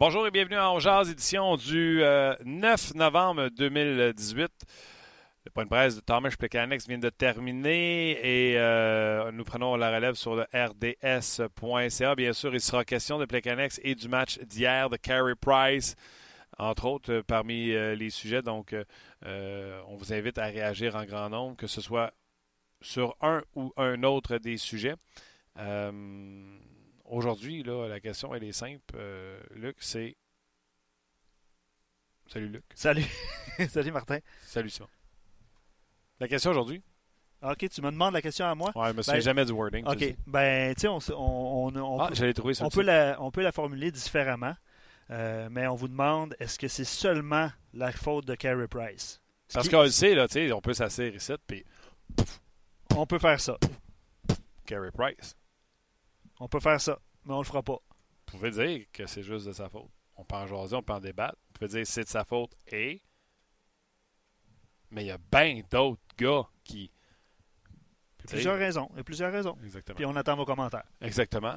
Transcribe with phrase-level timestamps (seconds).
[0.00, 2.34] Bonjour et bienvenue à Jazz, édition du 9 euh,
[2.94, 4.50] novembre 2018.
[5.44, 9.94] Le point de presse de Thomas Plekanec vient de terminer et euh, nous prenons la
[9.94, 12.14] relève sur le rds.ca.
[12.14, 15.96] Bien sûr, il sera question de Plekanec et du match d'hier de Carey Price,
[16.56, 18.40] entre autres, euh, parmi les sujets.
[18.40, 18.74] Donc,
[19.26, 22.14] on vous invite à réagir en grand nombre, que ce soit
[22.80, 24.94] sur un ou un autre des sujets.
[27.10, 28.94] Aujourd'hui, là, la question, elle est simple.
[28.94, 30.16] Euh, Luc, c'est.
[32.28, 32.64] Salut, Luc.
[32.72, 33.04] Salut.
[33.68, 34.18] Salut, Martin.
[34.42, 34.84] Salut, ça.
[36.20, 36.80] La question aujourd'hui?
[37.42, 38.70] OK, tu me demandes la question à moi?
[38.76, 39.84] Oui, je me souviens ben, jamais du wording.
[39.86, 40.14] OK.
[40.28, 43.50] Ben, tu sais, on, on, on, ah, j'allais trouver on, peut la, on peut la
[43.50, 44.54] formuler différemment,
[45.10, 49.20] euh, mais on vous demande est-ce que c'est seulement la faute de Carey Price?
[49.52, 51.64] Parce qu'on le sait, là, tu sais, on peut s'asseoir ici, puis.
[52.94, 53.58] On peut faire ça.
[54.64, 55.34] Carey Price.
[56.40, 57.74] On peut faire ça, mais on le fera pas.
[57.74, 59.90] Vous pouvez dire que c'est juste de sa faute.
[60.16, 61.36] On peut en jaser, on peut en débattre.
[61.48, 63.02] Vous pouvez dire c'est de sa faute et.
[64.90, 66.90] Mais il y a bien d'autres gars qui.
[68.18, 68.88] Il y a plusieurs raisons.
[68.92, 69.56] Il y a plusieurs raisons.
[69.62, 69.96] Exactement.
[69.96, 70.86] Puis on attend vos commentaires.
[71.00, 71.56] Exactement.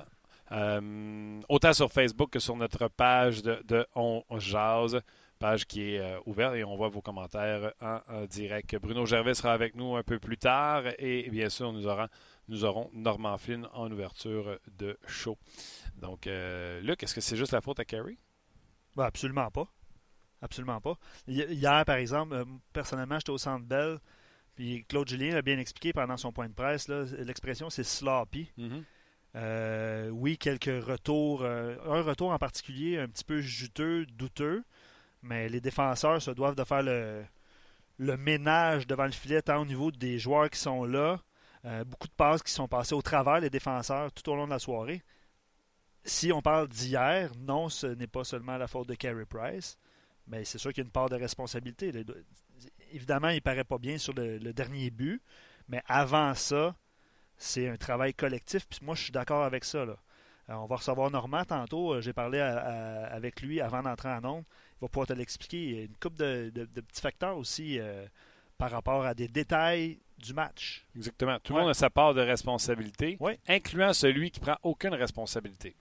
[0.52, 5.02] Euh, autant sur Facebook que sur notre page de, de On Jase,
[5.40, 8.76] page qui est euh, ouverte et on voit vos commentaires en, direct.
[8.78, 12.08] Bruno Gervais sera avec nous un peu plus tard et bien sûr, nous aurons
[12.48, 15.38] nous aurons Norman Flynn en ouverture de show.
[15.98, 18.18] Donc, euh, Luc, est-ce que c'est juste la faute à Kerry?
[18.96, 19.68] Ben, absolument pas.
[20.42, 20.98] Absolument pas.
[21.28, 24.00] Hier, par exemple, euh, personnellement, j'étais au Centre Bell,
[24.56, 26.88] puis Claude Julien l'a bien expliqué pendant son point de presse.
[26.90, 28.52] L'expression, c'est sloppy.
[28.58, 28.84] Mm-hmm.
[29.36, 31.44] Euh, oui, quelques retours.
[31.44, 34.64] un retour en particulier un petit peu juteux, douteux,
[35.24, 37.24] mais les défenseurs se doivent de faire le,
[37.98, 41.20] le ménage devant le filet, tant au niveau des joueurs qui sont là,
[41.66, 44.50] euh, beaucoup de passes qui sont passées au travers des défenseurs tout au long de
[44.50, 45.02] la soirée.
[46.04, 49.78] Si on parle d'hier, non, ce n'est pas seulement la faute de Carey Price,
[50.28, 51.94] mais c'est sûr qu'il y a une part de responsabilité.
[52.92, 55.22] Évidemment, il ne paraît pas bien sur le, dernier but,
[55.70, 56.76] mais avant ça,
[57.38, 58.68] c'est un travail collectif.
[58.68, 59.80] Puis moi, je suis d'accord avec ça.
[59.80, 59.96] Euh,
[60.50, 61.94] on va recevoir Normand tantôt.
[61.94, 64.46] Euh, j'ai parlé avec lui avant d'entrer en nombre.
[64.78, 65.64] Il va pouvoir te l'expliquer.
[65.64, 67.80] Il y a une couple de, petits facteurs aussi
[68.58, 70.86] par rapport à des détails du match.
[70.96, 71.38] Exactement.
[71.40, 73.18] Tout le monde a sa part de responsabilité,
[73.48, 75.76] incluant celui qui prend aucune responsabilité.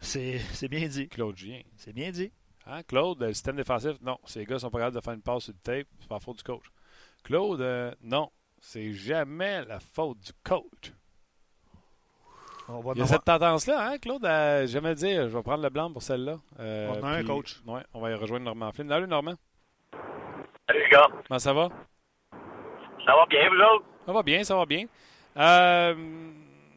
[0.00, 1.08] C'est bien dit.
[1.08, 1.60] Claude Gien.
[1.76, 2.32] C'est bien dit.
[2.66, 4.18] Hein, Claude, le système défensif, non.
[4.24, 6.20] Ces gars sont pas capables de faire une passe sur le tape, c'est pas la
[6.20, 6.64] faute du coach.
[7.24, 8.30] Claude, euh, non.
[8.60, 10.92] C'est jamais la faute du coach.
[12.94, 15.92] Il y a cette tendance-là, hein, Claude, à jamais dire je vais prendre le blanc
[15.92, 16.36] pour celle-là.
[16.60, 17.60] Euh, on a un coach.
[17.66, 18.88] Ouais, on va y rejoindre Normand Flynn.
[18.88, 19.34] Salut, Normand.
[20.68, 21.08] Salut, les gars.
[21.26, 21.68] Comment ça va?
[23.04, 23.84] Ça va bien, vous autres?
[24.06, 24.84] Ça va bien, ça va bien.
[25.36, 25.94] Euh,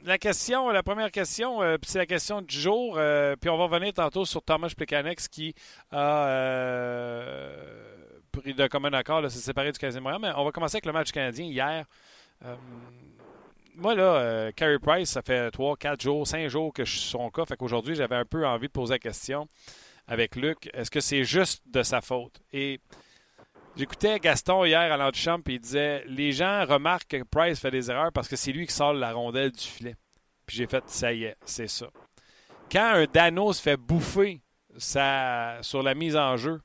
[0.06, 2.96] la question, la première question, euh, c'est la question du jour.
[2.98, 5.54] Euh, puis on va revenir tantôt sur Thomas Plekanex qui
[5.92, 7.48] a
[8.32, 10.22] pris de commun accord de se séparer du Canadien Montréal.
[10.22, 11.86] Mais on va commencer avec le match canadien hier.
[13.76, 17.30] moi, là, Carey Price, ça fait 3, 4 jours, 5 jours que je suis son
[17.30, 17.46] cas.
[17.46, 19.48] Fait qu'aujourd'hui, j'avais un peu envie de poser la question
[20.08, 20.70] avec Luc.
[20.74, 22.42] Est-ce que c'est juste de sa faute?
[22.52, 22.80] Et
[23.78, 27.92] J'écoutais Gaston hier à l'antichambre et il disait Les gens remarquent que Price fait des
[27.92, 29.96] erreurs parce que c'est lui qui sort la rondelle du filet.
[30.46, 31.88] Puis j'ai fait Ça y est, c'est ça.
[32.72, 34.42] Quand un Dano se fait bouffer
[34.78, 36.62] sur la mise en jeu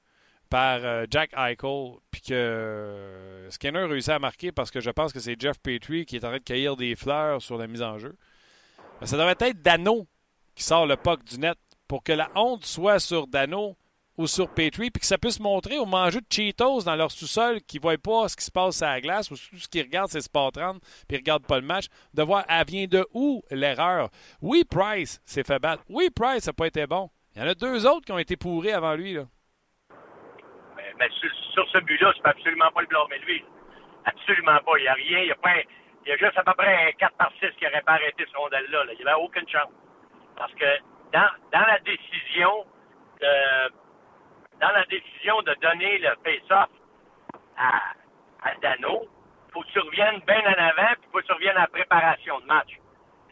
[0.48, 5.12] par euh, Jack Eichel, puis que euh, Skinner réussit à marquer parce que je pense
[5.12, 7.82] que c'est Jeff Petrie qui est en train de cueillir des fleurs sur la mise
[7.82, 8.16] en jeu,
[9.00, 10.06] ben, ça devrait être Dano
[10.54, 13.76] qui sort le puck du net pour que la honte soit sur Dano
[14.20, 17.62] ou sur Petrie, puis que ça puisse montrer aux mangeux de Cheetos dans leur sous-sol
[17.62, 19.82] qui ne voient pas ce qui se passe à la glace, ou tout ce qu'ils
[19.82, 22.86] regardent, c'est Sport 30, puis ils ne regardent pas le match, de voir, elle vient
[22.86, 24.10] de où l'erreur?
[24.42, 25.82] Oui, Price s'est fait battre.
[25.88, 27.08] Oui, Price n'a pas été bon.
[27.34, 29.14] Il y en a deux autres qui ont été pourris avant lui.
[29.14, 29.22] Là.
[30.98, 31.08] Mais,
[31.54, 33.42] sur, ce but-là, je peux absolument pas le blâmer lui.
[34.04, 34.72] Absolument pas.
[34.76, 35.18] Il n'y a rien.
[35.20, 35.54] Il y a, pas
[36.04, 38.26] il y a juste à peu près un 4 par 6 qui n'aurait pas arrêté
[38.30, 38.84] ce rondelle-là.
[38.92, 39.72] Il n'y avait aucune chance.
[40.36, 40.66] Parce que
[41.12, 42.66] dans, dans la décision
[43.20, 43.72] de
[44.60, 46.68] dans la décision de donner le face-off
[47.56, 47.80] à,
[48.42, 49.08] à Dano,
[49.52, 52.40] faut que tu reviennes bien en avant, puis faut que tu reviennes à la préparation
[52.40, 52.78] de match.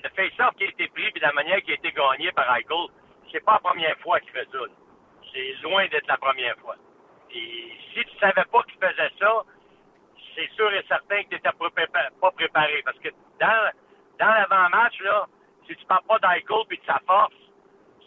[0.02, 2.88] Le face-off qui a été pris, puis la manière qui a été gagné par Eichel,
[3.30, 4.58] c'est pas la première fois qu'il fait ça.
[5.32, 6.76] C'est loin d'être la première fois.
[7.30, 9.42] Et si tu savais pas qu'il faisait ça,
[10.34, 11.50] c'est sûr et certain que tu n'étais
[12.20, 12.82] pas préparé.
[12.84, 13.08] Parce que
[13.38, 13.70] dans,
[14.18, 15.26] dans l'avant-match, là,
[15.66, 17.34] si tu parles pas d'Eichel puis de sa force,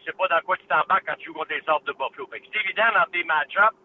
[0.02, 2.28] tu sais pas dans quoi tu t'embarques quand tu joues contre les sortes de Buffalo.
[2.32, 3.78] c'est évident dans tes match-ups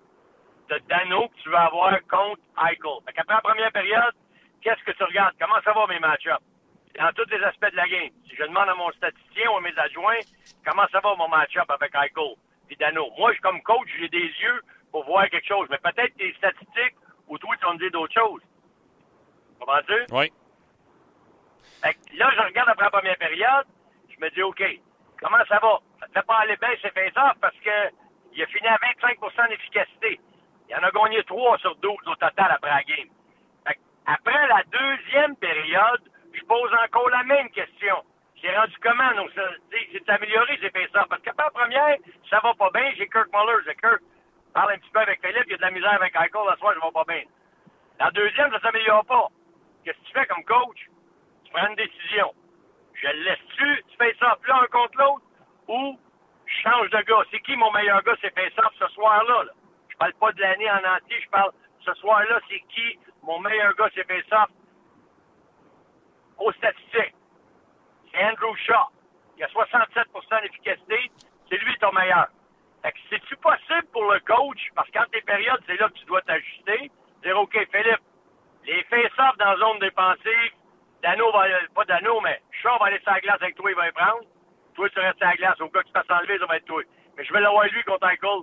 [0.71, 3.05] de Dano que tu vas avoir contre Eichel.
[3.07, 4.15] Fait qu'après la première période,
[4.63, 5.35] qu'est-ce que tu regardes?
[5.39, 6.43] Comment ça va mes match-ups?
[6.99, 8.11] Dans tous les aspects de la game.
[8.29, 10.21] Si je demande à mon statisticien ou à mes adjoints
[10.65, 12.35] comment ça va mon match-up avec Eichel,
[12.67, 13.11] puis Dano?
[13.19, 14.61] Moi, je, comme coach, j'ai des yeux
[14.91, 15.69] pour voir quelque chose.
[15.71, 16.97] Mais peut-être tes statistiques
[17.29, 18.43] ou toi, tu vas me dire d'autres choses.
[19.59, 20.07] Comprends-tu?
[20.13, 20.33] Oui.
[22.15, 23.67] là, je regarde après la première période,
[24.09, 24.63] je me dis, OK,
[25.21, 25.79] comment ça va?
[26.01, 27.91] Ça ne fait pas aller bien, c'est fait ça, parce que
[28.33, 30.21] il a fini à 25% d'efficacité.
[30.69, 33.09] Il en a gagné 3 sur 12 au total après la game.
[34.07, 36.03] après la deuxième période,
[36.35, 37.97] je pose encore la même question.
[38.43, 39.15] J'ai rendu comment?
[39.17, 40.89] Donc, c'est amélioré, j'ai fait.
[40.93, 41.97] Parce qu'après la première,
[42.29, 42.93] ça va pas bien.
[42.97, 43.63] J'ai Kirk Muller.
[43.67, 44.03] J'ai Kirk.
[44.53, 45.45] Parle un petit peu avec Philippe.
[45.47, 46.47] Il y a de la misère avec Michael.
[46.49, 47.23] La soir, je vais pas bien.
[47.99, 49.29] La deuxième, ça s'améliore pas.
[49.85, 50.91] Qu'est-ce que tu fais comme coach?
[51.45, 52.35] Tu prends une décision.
[53.07, 53.85] Je le laisse-tu?
[53.89, 55.25] Tu fais ça plus un contre l'autre?
[55.69, 55.99] Ou
[56.45, 57.23] je change de gars?
[57.31, 58.17] C'est qui mon meilleur gars?
[58.21, 59.45] C'est ça ce soir-là.
[59.45, 59.53] Là.
[59.89, 61.21] Je parle pas de l'année en entier.
[61.23, 61.53] Je parle
[61.85, 63.89] ce soir-là, c'est qui mon meilleur gars?
[63.95, 64.47] C'est ça
[66.39, 67.15] aux statistiques.
[68.13, 68.91] C'est Andrew Shaw.
[69.39, 71.11] Il a 67% d'efficacité.
[71.49, 72.27] C'est lui ton meilleur.
[72.83, 76.05] Fait que c'est-tu possible pour le coach, parce qu'en tes périodes, c'est là que tu
[76.07, 76.91] dois t'ajuster,
[77.23, 78.03] dire, OK, Philippe,
[78.65, 80.53] les face-off dans la zone défensive,
[81.07, 83.87] Dano va, pas Dano, mais Shaw va aller sur la glace avec toi, il va
[83.87, 84.23] y prendre.
[84.75, 85.61] Toi, tu restes à la glace.
[85.61, 86.83] Au cas que tu fasses enlever, ça va être toi.
[87.17, 88.41] Mais je vais l'avoir lui contre Michael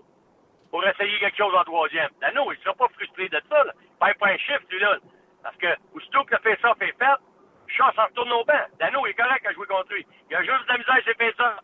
[0.71, 2.07] pour essayer quelque chose en troisième.
[2.21, 3.74] Dano, il sera pas frustré de ça, là.
[4.00, 4.95] Pas un shift, lui, là.
[5.44, 7.19] Parce que, aussitôt que le face-off est fait,
[7.68, 8.66] Shaw s'en retourne au banc.
[8.80, 10.07] Dano est correct à jouer contre lui.
[10.30, 11.59] Il a juste de la misère, c'est fait ça.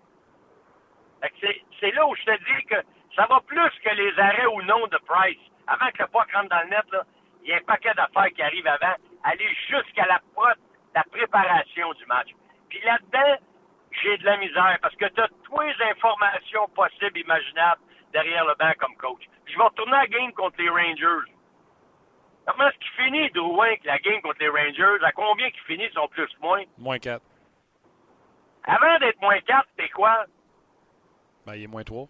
[1.80, 2.75] C'est là où je te dis que
[3.16, 5.40] ça va plus que les arrêts ou non de Price.
[5.66, 7.04] Avant que le puck rentre dans le net, là,
[7.44, 8.95] il y a un paquet d'affaires qui arrivent avant.
[9.24, 10.19] Aller jusqu'à la,
[10.95, 12.30] la préparation du match.
[12.69, 13.38] Puis là-dedans,
[14.01, 17.81] j'ai de la misère parce que tu as toutes les informations possibles, imaginables
[18.13, 19.24] derrière le banc comme coach.
[19.45, 21.31] Puis je vais retourner à la game contre les Rangers.
[22.45, 25.03] Comment est-ce qu'il finit, Drouin, la game contre les Rangers?
[25.03, 26.63] À combien qu'il finit son plus-moins?
[26.77, 26.97] Moins?
[26.97, 27.21] 4.
[28.63, 30.25] Avant d'être moins 4, t'es quoi?
[31.45, 32.07] Ben, il est moins 3.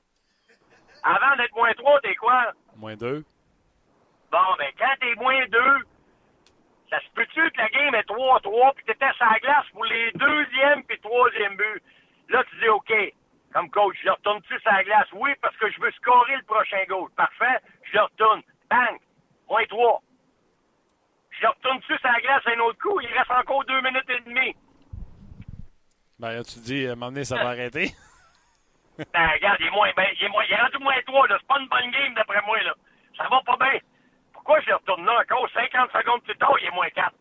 [1.03, 2.53] Avant d'être moins 3, t'es quoi?
[2.75, 3.23] Moins 2.
[4.31, 5.59] Bon, ben, quand t'es moins 2,
[6.89, 10.11] ça se peut-tu que la game est 3-3 puis t'étais sur la glace pour les
[10.13, 11.81] deuxième puis troisième buts?
[12.29, 12.93] Là, tu dis, OK,
[13.53, 15.07] comme coach, je retourne-tu sur la glace?
[15.13, 17.09] Oui, parce que je veux scorer le prochain goal.
[17.15, 18.41] Parfait, je le retourne.
[18.69, 18.97] Bang!
[19.49, 20.01] Moins 3.
[21.41, 22.99] Je retourne-tu sur la glace un autre coup?
[23.01, 24.55] Il reste encore deux minutes et demie.
[26.19, 27.91] Ben, là, tu dis, donné, ça va arrêter.
[28.97, 31.37] ben, regarde, il est, moins, ben, il est, moins, il est rendu moins 3, là.
[31.39, 32.73] C'est pas une bonne game, d'après moi, là.
[33.17, 33.79] Ça va pas bien.
[34.49, 37.13] Pourquoi je retourne là encore 50 secondes plus tard, il est moins 4?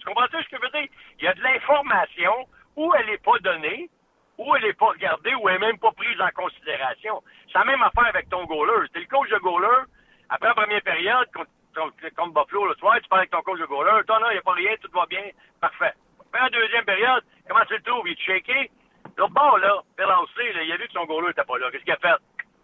[0.00, 0.88] Tu comprends ce que je veux dire?
[1.20, 3.88] Il y a de l'information où elle n'est pas donnée,
[4.36, 7.22] où elle n'est pas regardée, où elle n'est même pas prise en considération.
[7.46, 8.88] C'est la même affaire avec ton goaler.
[8.88, 9.84] C'était le coach de goaler.
[10.30, 11.28] Après la première période,
[12.16, 14.02] comme Buffalo le soir, tu parles avec ton coach de goaler.
[14.04, 15.30] Toi, non, il n'y a pas rien, tout va bien.
[15.60, 15.94] Parfait.
[16.18, 18.08] Après la deuxième période, comment tu le trouves?
[18.08, 18.68] Il est shaké?
[19.16, 21.70] L'autre bord, là, Perlancé, il a vu que son goaler n'était pas là.
[21.70, 22.20] Qu'est-ce qu'il a fait?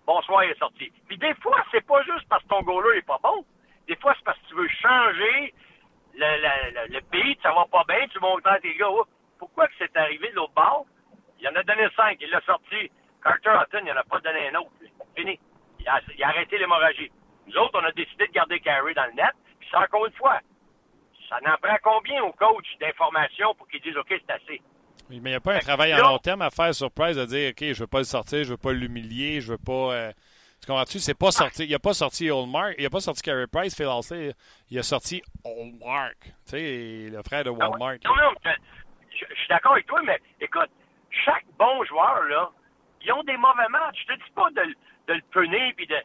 [0.07, 0.93] Bonsoir, il est sorti.
[1.07, 3.45] Puis des fois, c'est pas juste parce que ton goaler n'est pas bon.
[3.87, 5.55] Des fois, c'est parce que tu veux changer
[6.15, 8.89] le, le, le, beat, ça va pas bien, tu montes à tes gars.
[8.91, 9.05] Oh,
[9.39, 10.87] pourquoi que c'est arrivé de l'autre bord?
[11.41, 12.91] Il en a donné cinq, il l'a sorti.
[13.23, 14.71] Carter Hutton, il en a pas donné un autre.
[15.17, 15.39] Fini.
[15.79, 17.11] Il a, arrêté l'hémorragie.
[17.47, 19.33] Nous autres, on a décidé de garder Carey dans le net.
[19.59, 20.41] Puis c'est encore une fois,
[21.29, 24.63] ça n'en prend combien au coach d'informations pour qu'il dise OK, c'est assez?
[25.19, 27.25] Mais il n'y a pas un travail à long terme à faire sur Price de
[27.25, 29.59] dire OK, je ne veux pas le sortir, je ne veux pas l'humilier, je veux
[29.59, 29.93] pas.
[29.93, 30.13] Euh,
[30.61, 30.99] tu comprends-tu?
[30.99, 31.65] C'est pas sorti.
[31.65, 34.33] Il n'a pas sorti Oldmark, il n'a pas sorti Carey Price, Phil Halsey,
[34.71, 36.19] il a sorti Oldmark.
[36.23, 37.97] Tu sais, le frère de Walmart.
[38.05, 40.71] Non, non, je, je suis d'accord avec toi, mais écoute,
[41.25, 42.51] chaque bon joueur, là,
[43.03, 44.05] ils ont des mauvais matchs.
[44.07, 44.67] Je te dis pas de,
[45.09, 45.97] de le punir puis de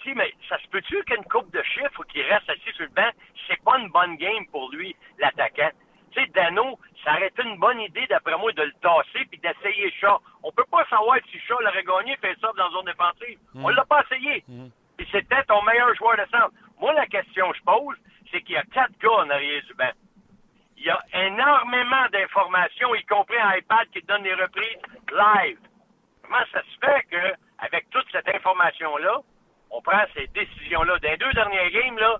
[0.00, 3.10] tu mais ça se peut-tu qu'une coupe de chiffres qui reste assis sur le banc,
[3.48, 5.70] c'est pas une bonne game pour lui, l'attaquant?
[6.12, 9.38] Tu sais, Dano, ça aurait été une bonne idée, d'après moi, de le tasser puis
[9.38, 10.18] d'essayer Shaw.
[10.42, 13.38] On peut pas savoir si Shaw l'aurait gagné fait ça dans la zone défensive.
[13.54, 13.64] Mm.
[13.64, 14.44] On l'a pas essayé.
[14.48, 14.68] Mm.
[15.10, 16.52] c'était ton meilleur joueur de centre.
[16.80, 17.96] Moi, la question que je pose,
[18.30, 19.92] c'est qu'il y a quatre gars en arrière du banc.
[20.76, 24.78] Il y a énormément d'informations, y compris un iPad qui donne des reprises
[25.10, 25.58] live.
[26.22, 29.20] Comment ça se fait que, avec toute cette information-là,
[29.70, 30.98] on prend ces décisions-là?
[30.98, 32.18] Dans les deux dernières games, là,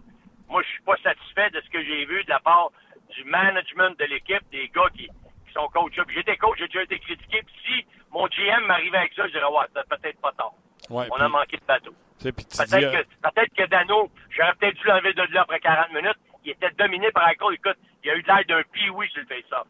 [0.49, 2.71] moi, je suis pas satisfait de ce que j'ai vu de la part
[3.15, 5.09] du management de l'équipe, des gars qui,
[5.55, 5.93] sont coachs.
[6.15, 7.43] J'étais coach, j'ai déjà été critiqué.
[7.43, 10.53] Puis si mon GM m'arrivait avec ça, je dirais, ouais, c'est peut-être pas tard.
[10.91, 11.95] on a manqué de bateau.
[12.21, 16.19] Peut-être que, peut que Dano, j'aurais peut-être dû l'enlever de là après 40 minutes.
[16.45, 17.55] Il était dominé par Michael.
[17.55, 19.67] Écoute, il a eu l'air d'un pioui sur le face-off.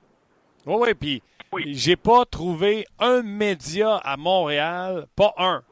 [0.66, 1.74] Oui, oui, puis oui.
[1.74, 5.62] j'ai pas trouvé un média à Montréal, pas un,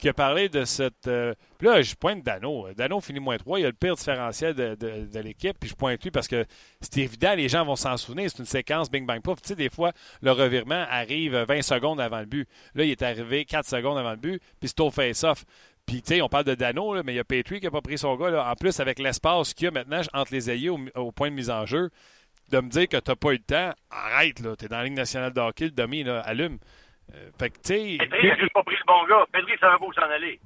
[0.00, 1.06] qui a parlé de cette.
[1.06, 2.66] Euh, puis là, je pointe Dano.
[2.76, 3.60] Dano finit moins 3.
[3.60, 5.56] Il a le pire différentiel de, l'équipe.
[5.58, 6.44] Puis je pointe lui parce que
[6.80, 8.30] c'est évident, les gens vont s'en souvenir.
[8.30, 9.40] C'est une séquence bing bang pouf.
[9.42, 9.92] Tu sais, des fois,
[10.22, 12.48] le revirement arrive 20 secondes avant le but.
[12.74, 14.42] Là, il est arrivé 4 secondes avant le but.
[14.58, 15.44] Puis c'est au face-off.
[15.86, 17.80] Puis, tu sais, on parle de Dano, mais il y a Petrie qui n'a pas
[17.80, 18.48] pris son gars.
[18.48, 21.50] En plus, avec l'espace qu'il y a maintenant entre les ailiers au, point de mise
[21.50, 21.90] en jeu,
[22.50, 24.56] de me dire que tu n'as pas eu le temps, arrête, là.
[24.56, 26.58] Tu es dans la Ligue nationale de hockey, le demi, là, allume.
[27.14, 27.96] Euh, fait que, tu sais.
[27.98, 29.26] Pedri juste pas pris le bon gars.
[29.32, 30.40] Pedri savait pas où s'en aller.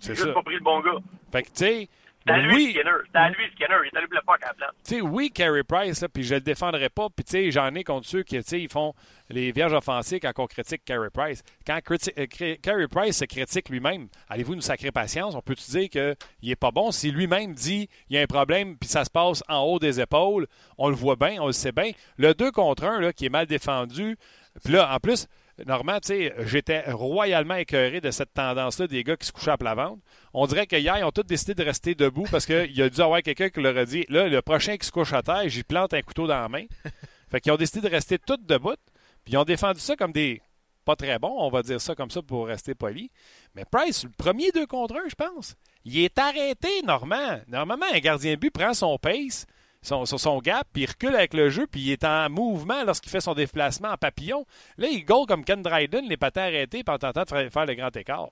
[0.00, 0.24] C'est ça.
[0.24, 0.98] juste pas pris le bon gars.
[1.32, 1.88] Fait que, tu sais.
[2.28, 2.90] C'était à lui, Skinner.
[3.06, 3.76] C'était à lui, Skinner.
[3.84, 4.70] Il est allé le pas à la place.
[4.84, 7.08] Tu sais, oui, Carey Price, là, puis je le défendrai pas.
[7.14, 8.92] Puis, tu sais, j'en ai contre ceux qui, tu sais, ils font
[9.30, 11.42] les vierges offensives quand on critique Carey Price.
[11.66, 12.26] Quand euh,
[12.62, 15.34] Carey Price se critique lui-même, allez-vous nous sacrer patience?
[15.34, 16.90] On peut-tu dire qu'il est pas bon?
[16.90, 20.00] Si lui-même dit il y a un problème, puis ça se passe en haut des
[20.00, 20.46] épaules,
[20.76, 21.92] on le voit bien, on le sait bien.
[22.18, 24.18] Le 2 contre 1, là, qui est mal défendu,
[24.64, 25.28] puis là, en plus,
[25.66, 29.56] Normand, tu sais, j'étais royalement écœuré de cette tendance-là des gars qui se couchaient à
[29.56, 30.02] plat ventre.
[30.32, 33.00] On dirait qu'hier, ils ont tous décidé de rester debout parce qu'il y a dû
[33.00, 35.64] avoir quelqu'un qui leur a dit là, le prochain qui se couche à terre, j'y
[35.64, 36.64] plante un couteau dans la main.
[37.30, 38.76] Fait qu'ils ont décidé de rester tous debout.
[39.24, 40.40] Puis ils ont défendu ça comme des
[40.84, 43.10] pas très bons, on va dire ça comme ça pour rester poli.
[43.54, 47.40] Mais Price, le premier deux contre un, je pense, il est arrêté, Normand.
[47.46, 49.44] Normalement, un gardien de but prend son pace
[49.82, 52.84] son, sur son gap, puis il recule avec le jeu, puis il est en mouvement
[52.84, 54.44] lorsqu'il fait son déplacement en papillon.
[54.76, 57.74] Là, il goal comme Ken Dryden, les patins arrêtés, puis en tentant de faire le
[57.74, 58.28] grand écart.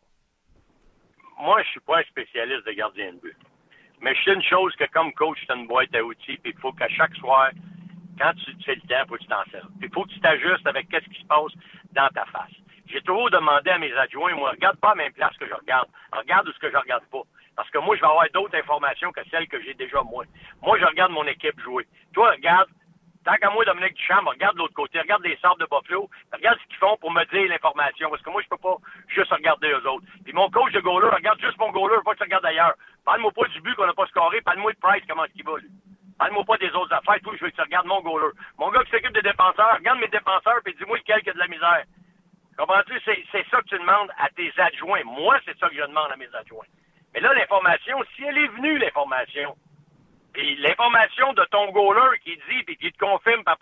[1.38, 3.37] Moi, je suis pas un spécialiste de gardien de but.
[4.00, 6.61] Mais je sais une chose que comme coach, tu une boîte à outils, puis il
[6.61, 7.50] faut qu'à chaque soir,
[8.19, 9.69] quand tu fais le temps, il faut que tu t'en sers.
[9.79, 11.53] Puis il faut que tu t'ajustes avec qu'est-ce qui se passe
[11.93, 12.53] dans ta face.
[12.88, 15.88] J'ai toujours demandé à mes adjoints, moi, regarde pas la même place que je regarde.
[16.12, 17.23] Regarde ce que je regarde pas.
[17.56, 20.25] Parce que moi, je vais avoir d'autres informations que celles que j'ai déjà moi.
[20.62, 21.86] Moi, je regarde mon équipe jouer.
[22.12, 22.68] Toi, regarde,
[23.25, 26.58] tant qu'à moi, Dominique Duchamp, regarde de l'autre côté, regarde les sortes de Buffalo, regarde
[26.60, 28.10] ce qu'ils font pour me dire l'information.
[28.10, 28.76] Parce que moi, je peux pas
[29.08, 30.04] juste regarder eux autres.
[30.25, 32.75] Puis mon coach de goaler, regarde juste mon goaler, pas que tu regardes ailleurs.
[33.04, 35.70] Parle-moi pas du but qu'on n'a pas scoré, parle-moi de Price, comment est-ce va, lui.
[36.18, 38.32] Parle-moi pas des autres affaires, tout, je veux que tu regardes mon goaler.
[38.58, 41.38] Mon gars qui s'occupe des défenseurs, regarde mes défenseurs, puis dis-moi lequel qui a de
[41.38, 41.84] la misère.
[42.58, 43.00] Comprends-tu?
[43.04, 45.04] C'est ça que tu demandes à tes adjoints.
[45.04, 46.64] Moi, c'est ça que je demande à mes adjoints.
[47.16, 49.56] Mais là, l'information, si elle est venue, l'information,
[50.35, 53.56] puis l'information de ton goaler qui dit, puis qui te confirme par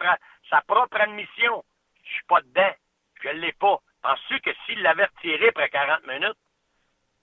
[0.51, 1.63] sa propre admission,
[2.03, 2.75] je suis pas dedans,
[3.23, 3.79] je l'ai pas.
[4.03, 6.37] Penses-tu que s'il l'avait retiré après 40 minutes,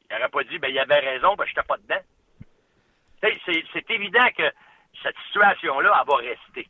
[0.09, 2.00] il n'aurait pas dit, ben, il avait raison, ben, j'étais pas dedans?
[3.21, 4.50] C'est évident que
[5.03, 6.65] cette situation-là, elle va rester.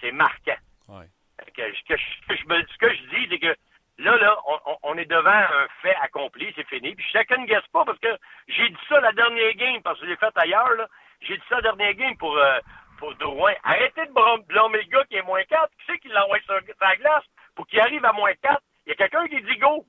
[0.00, 0.56] C'est marquant.
[0.88, 1.06] Ouais.
[1.54, 3.54] Que, que, ce que je dis, c'est que
[4.02, 4.36] Là, là,
[4.82, 6.92] on, est devant un fait accompli, c'est fini.
[6.96, 8.08] Puis chacun ne guesse pas parce que
[8.48, 10.88] j'ai dit ça la dernière game, parce que je l'ai fait ailleurs, là.
[11.20, 12.58] J'ai dit ça la dernière game pour, euh,
[12.98, 13.52] pour Drouin.
[13.62, 15.70] Arrêtez de blâmer le gars qui est moins 4.
[15.70, 17.22] Qui c'est qui l'envoie sur sa glace
[17.54, 18.60] pour qu'il arrive à moins 4?
[18.86, 19.86] Il y a quelqu'un qui dit go.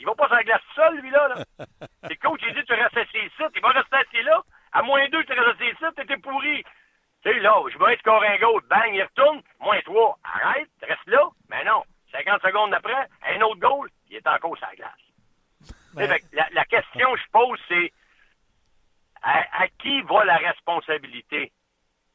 [0.00, 1.28] Il va pas sur la glace seul, lui, là.
[1.28, 1.44] là.
[2.10, 3.42] Le coach, il dit tu restes assis ici.
[3.54, 4.42] Il va rester assis là.
[4.72, 5.94] À moins 2, tu restes assis ici.
[5.94, 6.64] T'étais pourri.
[7.22, 8.62] Tu sais, là, je vais score un goal.
[8.68, 9.42] Bang, il retourne.
[9.60, 10.18] Moins 3.
[10.24, 10.68] Arrête.
[10.82, 11.28] Reste là.
[11.48, 11.84] Mais non.
[12.14, 16.20] 50 secondes après, un autre goal, il est encore sur la glace.
[16.52, 17.92] La, question que je pose, c'est
[19.22, 21.52] à, qui va la responsabilité?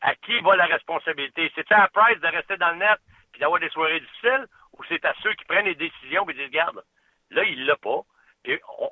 [0.02, 1.52] À qui va la responsabilité?
[1.56, 3.00] C'est à Price de rester dans le net
[3.36, 6.44] et d'avoir des soirées difficiles ou c'est à ceux qui prennent les décisions et disent,
[6.44, 6.82] regarde,
[7.32, 8.02] là, il l'a pas.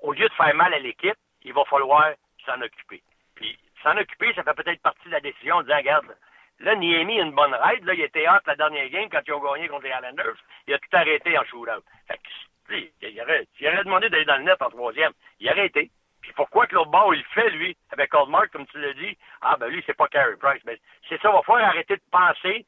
[0.01, 2.11] au lieu de faire mal à l'équipe, il va falloir
[2.45, 3.01] s'en occuper.
[3.35, 6.17] Puis s'en occuper, ça fait peut-être partie de la décision de dire, regarde,
[6.59, 7.85] Là, Niemi a une bonne raide.
[7.85, 10.37] Là, il était hâte la dernière game quand ils ont gagné contre les Islanders.
[10.67, 11.83] Il a tout arrêté en shootout.
[12.07, 15.11] Fait que, il aurait, il aurait demandé d'aller dans le net en troisième.
[15.39, 15.91] Il aurait été.
[16.21, 19.17] Puis pourquoi que l'autre bord, il le fait, lui, avec Mark, comme tu l'as dit?
[19.41, 20.61] Ah, ben lui, c'est pas Carey Price.
[20.65, 22.65] Mais c'est ça, va falloir arrêter de penser.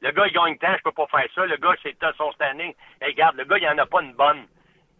[0.00, 1.44] Le gars, il gagne temps, je peux pas faire ça.
[1.44, 2.74] Le gars, c'est son standing.
[3.02, 4.46] Regarde, le gars, il en a pas une bonne.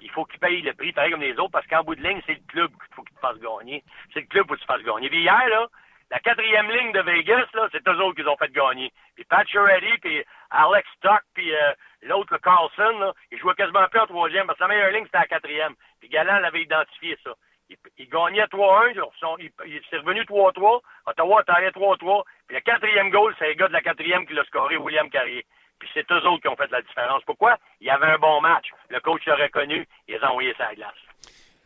[0.01, 2.21] Il faut qu'il paye le prix, pareil comme les autres, parce qu'en bout de ligne,
[2.27, 3.85] c'est le club qu'il faut qu'il te fasse gagner.
[4.13, 5.09] C'est le club où tu fasses gagner.
[5.09, 5.69] Puis hier, là,
[6.13, 8.93] la quatrième ligne de Vegas, c'est eux autres qui ont fait gagner.
[9.15, 9.47] Puis Pat
[10.03, 14.47] puis Alex Stock, puis euh, l'autre, le Carlson, là, ils jouaient quasiment plus en troisième,
[14.47, 15.75] parce que la meilleure ligne, c'était la quatrième.
[16.01, 17.31] Puis Galant l'avait identifié, ça.
[17.71, 18.93] Il, il gagnait 3-1,
[19.39, 23.69] il, il s'est revenu 3-3, Ottawa taillé 3-3, puis le quatrième goal, c'est le gars
[23.69, 25.47] de la quatrième qui l'a scoré, William Carrier.
[25.79, 27.23] Puis c'est eux autres qui ont fait la différence.
[27.25, 27.57] Pourquoi?
[27.81, 28.67] Il y avait un bon match.
[28.91, 30.93] Le coach l'a reconnu, il les a envoyés sur la glace.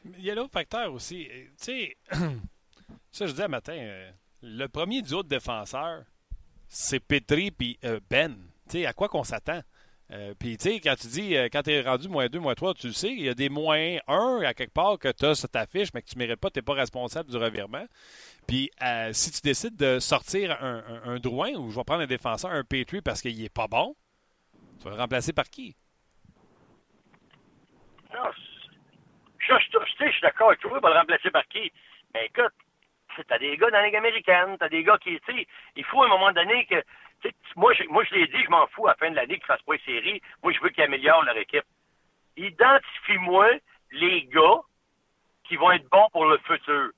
[0.05, 1.29] Il y a l'autre facteur aussi.
[1.29, 1.97] Tu sais,
[3.11, 4.09] ça je disais matin, euh,
[4.47, 6.05] le premier duo de défenseurs,
[6.69, 8.35] c'est Petri puis euh, Ben.
[8.69, 9.61] Tu sais, à quoi qu'on s'attend?
[10.13, 12.87] Euh, puis, quand tu dis, euh, quand tu es rendu moins 2, moins 3, tu
[12.87, 15.49] le sais, il y a des moins 1 à quelque part que tu as sur
[15.49, 17.85] ta fiche, mais que tu ne mérites pas, tu n'es pas responsable du revirement.
[18.47, 18.71] Puis,
[19.13, 22.63] si tu décides de sortir un, un, Drouin, ou je vais prendre un défenseur, un
[22.63, 23.97] Petri, parce qu'il n'est pas bon,
[24.79, 25.75] tu vas le remplacer par qui?
[28.13, 28.17] Je
[29.41, 31.73] Je, je, suis d'accord avec toi, va le remplacer par qui?
[32.15, 32.53] Mais écoute,
[33.23, 35.47] t'as des gars dans la Ligue américaine, t'as des gars qui, tu sais,
[35.77, 36.83] il faut à un moment donné que,
[37.57, 39.47] moi, je, moi, je l'ai dit, je m'en fous à la fin de l'année qu'ils
[39.47, 40.21] fassent pas une série.
[40.43, 41.65] Moi, je veux qu'ils améliorent leur équipe.
[42.37, 43.59] Identifie-moi
[43.93, 44.61] les gars
[45.45, 46.91] qui vont être bons pour le futur.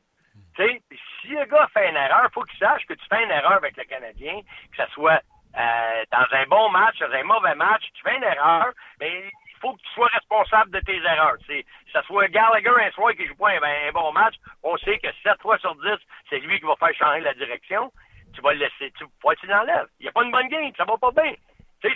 [0.57, 3.53] Si le gars fait une erreur, il faut qu'il sache que tu fais une erreur
[3.53, 4.41] avec le Canadien,
[4.77, 5.23] que ce soit
[5.57, 9.48] euh, dans un bon match, dans un mauvais match, tu fais une erreur, mais il
[9.59, 11.37] faut que tu sois responsable de tes erreurs.
[11.47, 15.09] C'est, ce soit Gallagher un soir qui joue pas un, bon match, on sait que
[15.23, 15.91] 7 fois sur 10,
[16.29, 17.93] c'est lui qui va faire changer la direction.
[18.35, 19.89] Tu vas le laisser, tu, faut tu l'enlèves.
[20.01, 21.35] Il n'y a pas une bonne game, ça va pas bien.
[21.81, 21.89] Tu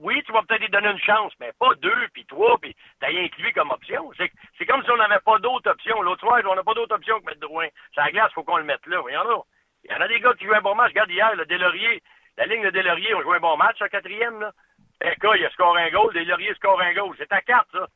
[0.00, 3.08] oui, tu vas peut-être lui donner une chance, mais pas deux, puis trois, puis t'as
[3.08, 4.10] rien que lui comme option.
[4.16, 6.00] C'est, comme si on n'avait pas d'autres options.
[6.00, 7.68] L'autre soir, on n'a pas d'autre option que mettre Drouin.
[7.94, 9.00] C'est la glace, faut qu'on le mette là.
[9.00, 9.38] Voyons là.
[9.84, 10.90] Il y en a des gars qui jouent un bon match.
[10.90, 11.44] Regarde hier, le
[12.38, 14.52] la ligne de Delaurier, on joué un bon match, en quatrième, là.
[15.06, 17.14] Eka, il a score un goal, Delaurier score un goal.
[17.18, 17.86] C'est ta carte, ça.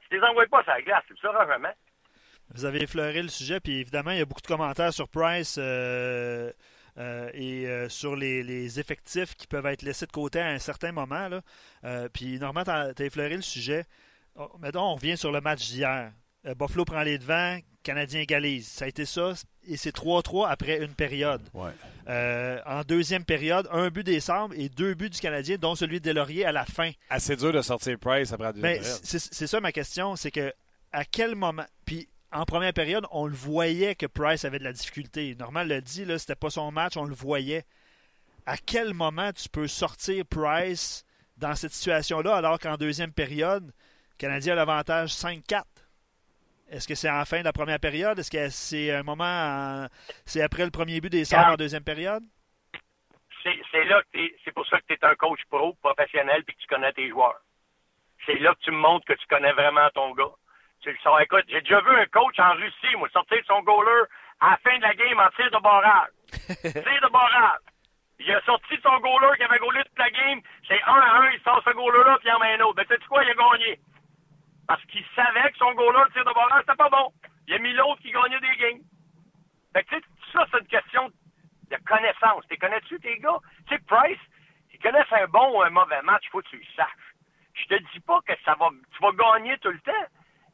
[0.00, 1.46] Tu les envoies pas sur la glace, tu le sauras.
[2.54, 5.56] Vous avez effleuré le sujet, puis évidemment, il y a beaucoup de commentaires sur Price.
[5.58, 6.52] Euh,
[6.98, 10.92] euh, et euh, sur les, effectifs qui peuvent être laissés de côté à un certain
[10.92, 11.28] moment.
[11.28, 12.08] Là.
[12.10, 13.86] Puis, normalement, tu as, effleuré le sujet.
[14.36, 16.12] Oh, mettons, on revient sur le match d'hier.
[16.56, 18.68] Buffalo prend les devants, Canadien égalise.
[18.68, 19.32] Ça a été ça,
[19.66, 21.42] et c'est 3-3 après une période.
[22.06, 24.20] en deuxième période, un but des
[24.54, 26.90] et deux buts du Canadien, dont celui de Laurier à la fin.
[27.10, 29.00] Assez dur de sortir Price après deuxième période.
[29.04, 30.52] C'est ça ma question, c'est que
[30.92, 31.64] à quel moment.
[31.84, 35.34] Puis en première période, on le voyait que Price avait de la difficulté.
[35.38, 37.64] Normal l'a dit, là, c'était pas son match, on le voyait.
[38.46, 41.04] À quel moment tu peux sortir Price
[41.36, 45.62] dans cette situation-là, alors qu'en deuxième période, le Canadien a l'avantage 5-4?
[46.72, 48.18] Est-ce que c'est en fin de la première période?
[48.18, 49.86] Est-ce que c'est un moment,
[50.24, 52.22] c'est après le premier but des Sabres en deuxième période?
[53.42, 56.62] C'est là que c'est pour ça que tu es un coach pro, professionnel, puis que
[56.62, 57.40] tu connais tes joueurs.
[58.24, 60.32] C'est là que tu me montres que tu connais vraiment ton gars.
[60.80, 61.20] Tu le sens.
[61.20, 64.04] Écoute, j'ai déjà vu un coach en Russie, moi, sortir son goaler
[64.40, 66.08] à la fin de la game en tir de barrage.
[66.62, 67.60] tir de barrage.
[68.18, 70.40] Il a sorti son goaler qui avait goalé toute la game.
[70.66, 72.76] C'est un à un, il sort ce goaler-là, puis il en met un autre.
[72.78, 73.80] Mais tu sais quoi, il a gagné.
[74.66, 77.12] Parce qu'il savait que son goaler de tir de barrage, c'était pas bon.
[77.46, 78.80] Il a mis l'autre qui gagnait des games.
[79.72, 81.10] Fait que, tu sais, ça, c'est une question
[81.70, 82.44] de connaissance.
[82.48, 83.38] Tu connais-tu, tes gars?
[83.66, 84.20] Tu sais, Price,
[84.72, 87.14] ils connaissent un bon ou un mauvais match, il faut que tu le saches.
[87.54, 90.06] Je te dis pas que ça va, tu vas gagner tout le temps.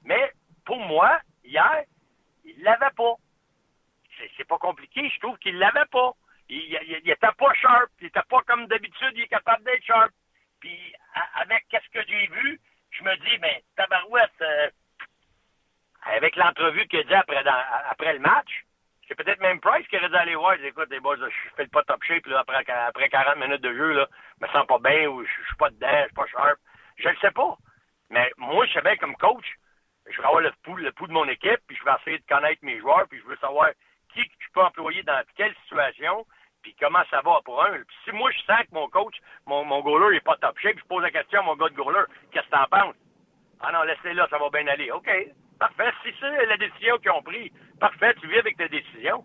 [0.05, 0.33] Mais
[0.64, 1.85] pour moi, hier,
[2.44, 3.14] il l'avait pas.
[4.37, 6.12] C'est pas compliqué, je trouve qu'il l'avait pas.
[6.49, 10.11] Il, il, était pas sharp, il était pas comme d'habitude, il est capable d'être sharp.
[10.61, 10.92] Puis
[11.35, 13.64] avec qu'est-ce que j'ai vu, je me dis, avec
[16.38, 17.44] l'entrevue qu'il a dit après,
[17.90, 18.64] après le match,
[19.07, 20.55] c'est peut-être même Price qui aurait dû aller voir.
[20.62, 23.92] Écoute, les je fais le pas top shape là, après, après 40 minutes de jeu,
[23.92, 24.07] là,
[24.38, 26.59] je me sens pas bien ou je, suis pas dedans, je suis pas sharp.
[26.96, 27.57] Je le sais pas.
[28.11, 29.46] Mais moi, je sais bien comme coach,
[30.11, 32.64] je vais avoir le pouls, le de mon équipe, puis je vais essayer de connaître
[32.64, 33.70] mes joueurs, puis je veux savoir
[34.12, 36.27] qui je peux employer dans quelle situation,
[36.62, 37.72] puis comment ça va pour un.
[37.72, 39.14] Puis si moi je sens que mon coach,
[39.46, 41.74] mon, mon goaler n'est pas top shape, je pose la question à mon gars de
[41.74, 42.96] goaler, qu'est-ce que t'en penses?
[43.61, 44.90] Ah non, laissez là, ça va bien aller.
[44.90, 45.09] OK.
[45.59, 45.90] Parfait.
[46.05, 49.25] Si c'est la décision qu'ils ont prise, parfait, tu vis avec ta décision.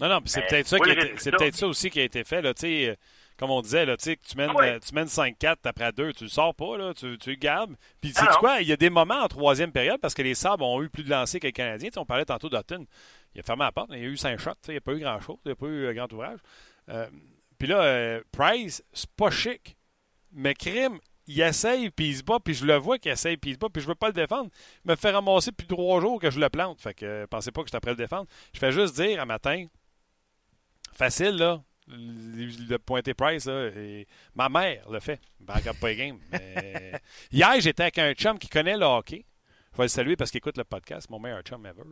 [0.00, 0.78] Non, non, c'est peut-être ça,
[1.16, 2.42] c'est peut-être ça aussi qui a été fait.
[2.42, 2.96] Là, sais
[3.40, 6.54] comme on disait, là, tu mènes, ah tu mènes 5-4 après 2, tu le sors
[6.54, 7.74] pas, là, tu, tu le gardes.
[8.02, 10.34] Puis, tu sais quoi, il y a des moments en troisième période parce que les
[10.34, 11.88] Sabres ont eu plus de lancers que les Canadiens.
[11.96, 12.84] on parlait tantôt d'Otton.
[13.34, 14.92] Il a fermé la porte, il y a eu 5 shots, il n'y a pas
[14.92, 16.38] eu grand-chose, il n'y a pas eu euh, grand ouvrage.
[16.90, 17.06] Euh,
[17.58, 19.74] puis là, euh, Price, c'est pas chic,
[20.32, 20.98] mais Crime,
[21.30, 23.58] il essaye, puis il se bat, puis je le vois qu'il essaye, puis il se
[23.58, 24.50] bat, puis je veux pas le défendre.
[24.84, 26.80] Il me fait ramasser depuis trois jours que je le plante.
[26.80, 28.26] Fait que pensez pas que je suis après le défendre.
[28.52, 29.66] Je fais juste dire un matin,
[30.92, 35.20] facile, là, le pointer Price, et ma mère le fait.
[35.46, 36.18] pas game.
[37.32, 39.24] Hier, j'étais avec un chum qui connaît le hockey.
[39.72, 41.82] Je vais le saluer parce qu'il écoute le podcast, mon meilleur chum ever.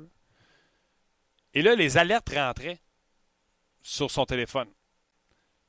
[1.55, 2.81] Et là, les alertes rentraient
[3.83, 4.69] sur son téléphone.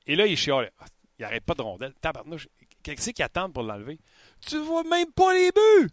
[0.08, 0.72] Et là, il chialait.
[0.80, 0.86] Ah,
[1.20, 1.94] il n'arrête pas de rondelle.
[2.84, 4.00] Qu'est-ce qu'il attend pour l'enlever?
[4.46, 5.90] Tu vois même pas les buts!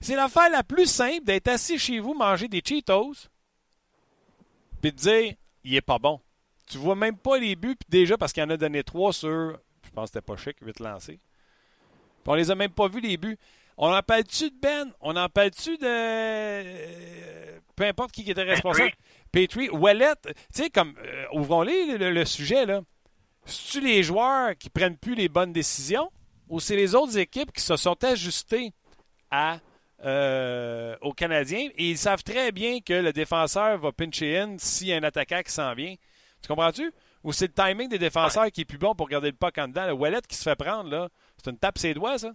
[0.00, 3.28] C'est l'affaire la plus simple d'être assis chez vous, manger des Cheetos,
[4.80, 6.20] puis de dire, il est pas bon.
[6.68, 9.58] Tu vois même pas les buts, puis déjà, parce qu'il en a donné trois sur,
[9.84, 11.18] je pense que c'était pas chic, 8 lancés.
[12.22, 13.38] Puis on les a même pas vus, les buts.
[13.76, 14.92] On en parle-tu de Ben?
[15.00, 15.86] On en parle-tu de.
[15.86, 18.92] Euh, peu importe qui était responsable?
[19.32, 20.94] Petrie, Wallet, tu sais, comme.
[20.98, 22.82] Euh, ouvrons-les le, sujet, là.
[23.44, 26.10] C'est-tu les joueurs qui prennent plus les bonnes décisions
[26.48, 28.72] ou c'est les autres équipes qui se sont ajustées
[29.30, 29.58] à,
[30.04, 31.68] euh, aux Canadiens?
[31.76, 35.02] Et ils savent très bien que le défenseur va pincher in s'il y a un
[35.02, 35.94] attaquant qui s'en vient.
[36.40, 36.92] Tu comprends-tu?
[37.24, 39.68] Ou c'est le timing des défenseurs qui est plus bon pour garder le puck en
[39.68, 39.86] dedans.
[39.86, 42.32] Le wallet qui se fait prendre, là, c'est une tape ses doigts, ça?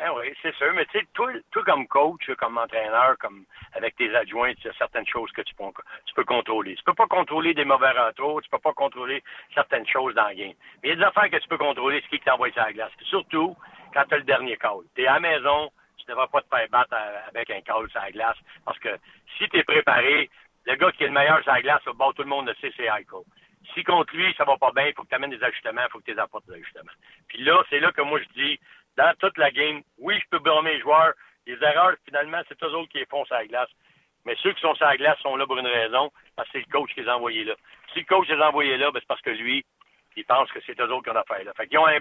[0.00, 0.72] Ben oui, c'est sûr.
[0.74, 1.30] Mais tu sais, toi,
[1.66, 5.54] comme coach, comme entraîneur, comme avec tes adjoints, il y a certaines choses que tu
[5.54, 5.64] peux,
[6.06, 6.74] tu peux contrôler.
[6.74, 9.22] Tu peux pas contrôler des mauvais retours, tu peux pas contrôler
[9.54, 10.54] certaines choses dans le game.
[10.82, 12.72] Mais il y a des affaires que tu peux contrôler, ce qui t'envoie sur la
[12.72, 12.92] glace.
[13.02, 13.54] Surtout
[13.92, 14.84] quand tu as le dernier call.
[14.94, 16.96] Tu es à la maison, tu ne devras pas te faire battre
[17.28, 18.38] avec un call sur la glace.
[18.64, 18.96] Parce que
[19.36, 20.30] si tu es préparé,
[20.64, 22.72] le gars qui est le meilleur sur la glace, bon, tout le monde le sait,
[22.74, 23.20] c'est Eichel.
[23.74, 25.90] Si contre lui, ça va pas bien, il faut que tu amènes des ajustements, il
[25.90, 26.92] faut que tu apportes des ajustements.
[27.28, 28.58] Puis là, c'est là que moi je dis,
[29.00, 31.14] dans toute la game, oui, je peux blâmer les joueurs.
[31.46, 33.70] Les erreurs, finalement, c'est eux autres qui les font sur la glace.
[34.26, 36.66] Mais ceux qui sont sur la glace sont là pour une raison, parce que c'est
[36.66, 37.54] le coach qui les a envoyés là.
[37.94, 39.64] Si le coach les a envoyés là, ben, c'est parce que lui,
[40.16, 41.52] il pense que c'est eux autres qui ont affaire là.
[41.56, 41.98] Fait qu'ils ont un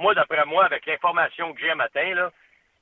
[0.00, 2.32] Moi, d'après moi, avec l'information que j'ai matin, là,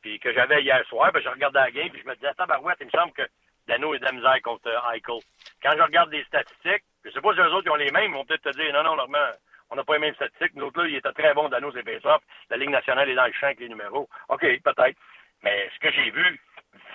[0.00, 2.78] puis que j'avais hier soir, ben, je regardais la game, puis je me disais, tabarouette,
[2.80, 3.28] il me semble que
[3.68, 5.20] Dano est de la misère contre euh, Eichel.
[5.62, 8.10] Quand je regarde des statistiques, je sais pas si eux autres ils ont les mêmes,
[8.10, 9.36] ils vont peut-être te dire, non, non, normalement,
[9.70, 10.52] on n'a pas les mêmes statistiques.
[10.56, 13.32] L'autre, là, il était très bon dans nos face La Ligue nationale est dans le
[13.32, 14.08] champ avec les numéros.
[14.28, 14.98] OK, peut-être.
[15.42, 16.40] Mais ce que j'ai vu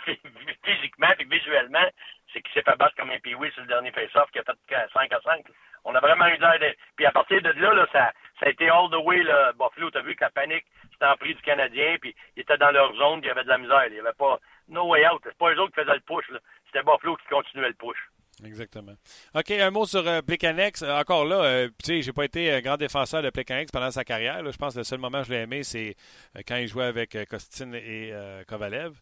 [0.63, 1.87] physiquement et visuellement,
[2.31, 4.89] c'est qu'il s'est fait battre comme un piouille sur le dernier face-off qui a fait
[4.93, 5.45] 5 à 5.
[5.85, 6.75] On a vraiment eu d'air de...
[6.95, 9.23] Puis à partir de là, là ça, ça a été all the way.
[9.23, 9.53] Là.
[9.53, 12.71] Buffalo, t'as vu que la panique c'était en pris du Canadien, puis ils étaient dans
[12.71, 13.85] leur zone, puis il y avait de la misère.
[13.87, 15.21] Il n'y avait pas no way out.
[15.23, 16.25] C'est pas eux autres qui faisaient le push.
[16.67, 17.97] C'était Buffalo qui continuait le push.
[18.43, 18.95] Exactement.
[19.33, 22.61] OK, un mot sur euh, euh Encore là, euh, tu sais, j'ai pas été un
[22.61, 24.43] grand défenseur de Plekanex pendant sa carrière.
[24.51, 25.95] Je pense que le seul moment où je l'ai aimé, c'est
[26.35, 28.13] euh, quand il jouait avec Kostin et
[28.47, 28.99] Kovalev.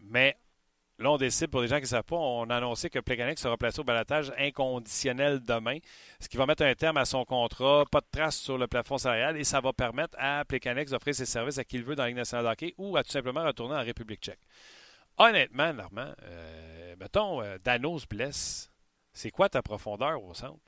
[0.00, 0.36] mais
[1.00, 3.42] là, on décide, pour les gens qui ne savent pas, on a annoncé que Plekanex
[3.42, 5.78] sera placé au balatage inconditionnel demain,
[6.20, 8.98] ce qui va mettre un terme à son contrat, pas de trace sur le plafond
[8.98, 12.04] salarial, et ça va permettre à Plekanex d'offrir ses services à qui il veut dans
[12.04, 14.38] la Ligue nationale de hockey ou à tout simplement retourner en République tchèque.
[15.18, 18.70] Honnêtement, Normand, euh, mettons, euh, Dano se blesse.
[19.12, 20.60] C'est quoi ta profondeur au centre?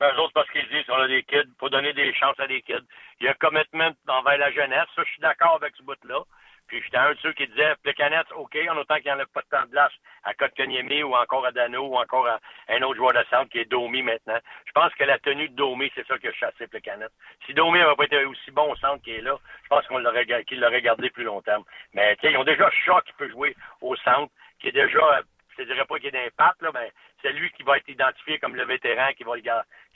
[0.00, 2.46] Ben, eux autres, parce qu'ils disent qu'on a des kids, faut donner des chances à
[2.46, 2.86] des kids.
[3.20, 4.86] Il y a un commitment envers la jeunesse.
[4.94, 6.22] Ça, je suis d'accord avec ce bout-là.
[6.66, 9.26] Puis j'étais un de ceux qui disait Plekanec, OK, en autant qu'il n'y en a
[9.26, 9.92] pas de temps de place
[10.28, 12.38] à Kotkaniemi ou encore à Dano ou encore à
[12.68, 14.38] un autre joueur de centre qui est Domi maintenant.
[14.66, 17.08] Je pense que la tenue de Domi, c'est ça qui a chassé Plekanec.
[17.46, 19.98] Si Domi n'avait pas été aussi bon au centre qu'il est là, je pense qu'on
[19.98, 21.64] l'aurait qu'il l'aurait gardé plus longtemps.
[21.94, 25.22] Mais sais, ils ont déjà Shaw qui peut jouer au centre, qui est déjà
[25.56, 28.38] je ne dirais pas qu'il est d'impact, là, mais c'est lui qui va être identifié
[28.38, 29.34] comme le vétéran qui va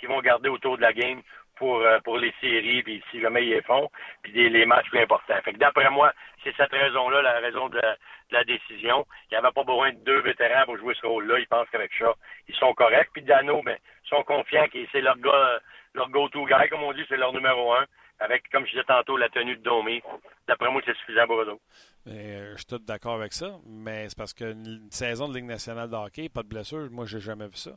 [0.01, 1.23] qui vont garder autour de la game
[1.57, 3.89] pour, euh, pour les séries, puis si jamais ils les font,
[4.23, 5.41] puis les matchs plus importants.
[5.45, 7.81] Fait que d'après moi, c'est cette raison-là, la raison de
[8.31, 9.07] la, décision.
[9.31, 11.39] Il n'y avait pas besoin de deux vétérans pour jouer ce rôle-là.
[11.39, 12.15] Ils pensent qu'avec ça,
[12.49, 13.11] ils sont corrects.
[13.13, 15.61] Puis Dano, ben, ils sont confiants que c'est leur gars,
[15.95, 17.85] leur go-to guy, comme on dit, c'est leur numéro un.
[18.21, 20.01] Avec, comme je disais tantôt, la tenue de Domi.
[20.47, 21.63] D'après moi, c'est suffisant pour eux autres.
[22.07, 25.91] Euh, je suis tout d'accord avec ça, mais c'est parce qu'une saison de Ligue nationale
[25.91, 27.73] de hockey, pas de blessure, moi, j'ai jamais vu ça.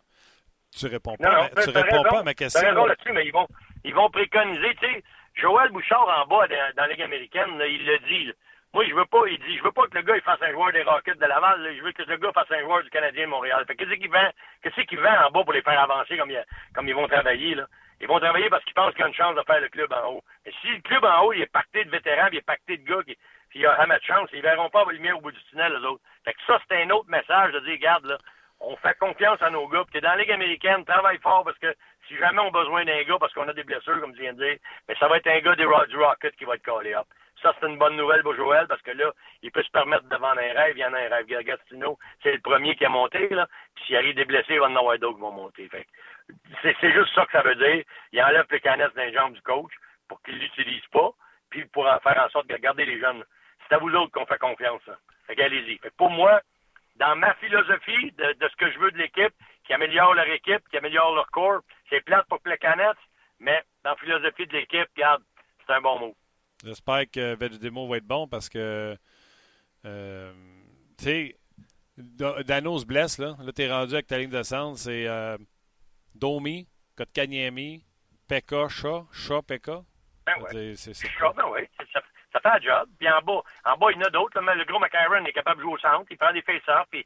[0.78, 2.60] Tu réponds pas, tu réponds pas à ma question.
[2.60, 3.48] Tu raison là-dessus, mais ils vont,
[3.84, 5.04] ils vont préconiser, tu sais,
[5.36, 8.32] Joël Bouchard en bas dans, la Ligue américaine, il le dit.
[8.76, 10.52] Moi, je veux pas, il dit, je veux pas que le gars il fasse un
[10.52, 13.24] joueur des Rockets de Laval, je veux que le gars fasse un joueur du Canadien
[13.24, 13.64] de Montréal.
[13.66, 14.30] Fait qu'est-ce qu'il vend,
[14.62, 16.30] qu'est-ce qu'il vend en bas pour les faire avancer comme,
[16.86, 17.68] ils vont travailler, là?
[18.02, 20.10] Ils vont travailler parce qu'ils pensent qu'ils ont une chance de faire le club en
[20.10, 20.24] haut.
[20.46, 22.84] Mais si le club en haut, il est pacté de vétérans, il est pacté de
[22.86, 23.18] gars qui,
[23.54, 25.86] qui a jamais de chance, ils verront pas la lumière au bout du tunnel, les
[25.86, 26.04] autres.
[26.26, 28.18] Fait que ça, c'est un autre message de dire, regarde, là,
[28.60, 29.86] on fait confiance à nos gars.
[29.86, 31.74] Puis t'es dans la Ligue américaine, travaille fort parce que
[32.10, 34.34] si jamais on a besoin d'un gars parce qu'on a des blessures, comme tu viens
[34.34, 34.58] de dire,
[34.90, 37.08] mais ça va être un gars des, du Rocket qui va être collé up.
[37.42, 40.16] Ça, c'est une bonne nouvelle pour Joël parce que là, il peut se permettre de
[40.16, 40.78] vendre un rêve.
[40.78, 41.26] Il y en a un rêve.
[41.28, 43.48] Gastino, c'est le premier qui a monté, là.
[43.76, 45.68] Puis s'il arrive des blessés, il va en avoir d'autres qui vont monter.
[45.70, 45.86] Fait
[46.62, 47.84] c'est, c'est juste ça que ça veut dire.
[48.12, 49.72] Il enlève les canettes d'un jambe du coach
[50.08, 51.12] pour qu'il l'utilise pas,
[51.50, 53.24] puis pour faire en sorte de garder les jeunes.
[53.68, 54.82] C'est à vous autres qu'on fait confiance.
[54.88, 54.98] Hein.
[55.28, 55.78] Fait qu'allez-y.
[55.80, 56.42] Fait pour moi,
[56.98, 59.34] dans ma philosophie de, ce que je veux de l'équipe,
[59.66, 61.62] qui améliore leur équipe, qui améliore leur corps.
[61.90, 62.98] C'est plate pour canettes,
[63.40, 65.24] mais dans la philosophie de l'équipe, regarde,
[65.66, 66.16] c'est un bon mot.
[66.66, 68.98] J'espère que Demo va être bon parce que,
[69.86, 70.34] euh,
[70.98, 71.38] tu sais,
[71.96, 73.38] Dano se blesse, là.
[73.40, 74.80] Là, t'es rendu avec ta ligne de centre.
[74.80, 75.38] C'est euh,
[76.16, 77.86] Domi, Kotkaniemi,
[78.28, 79.84] Pekka, Shaw, Shaw, Pekka?
[80.26, 80.76] Ben ouais.
[80.76, 81.70] C'est, c'est, ben ouais
[82.36, 82.90] ça fait un job.
[83.00, 84.40] Puis en bas, en bas, il y en a d'autres.
[84.40, 86.88] Le gros McIron est capable de jouer au centre, il prend des face-offs.
[86.92, 87.06] Puis,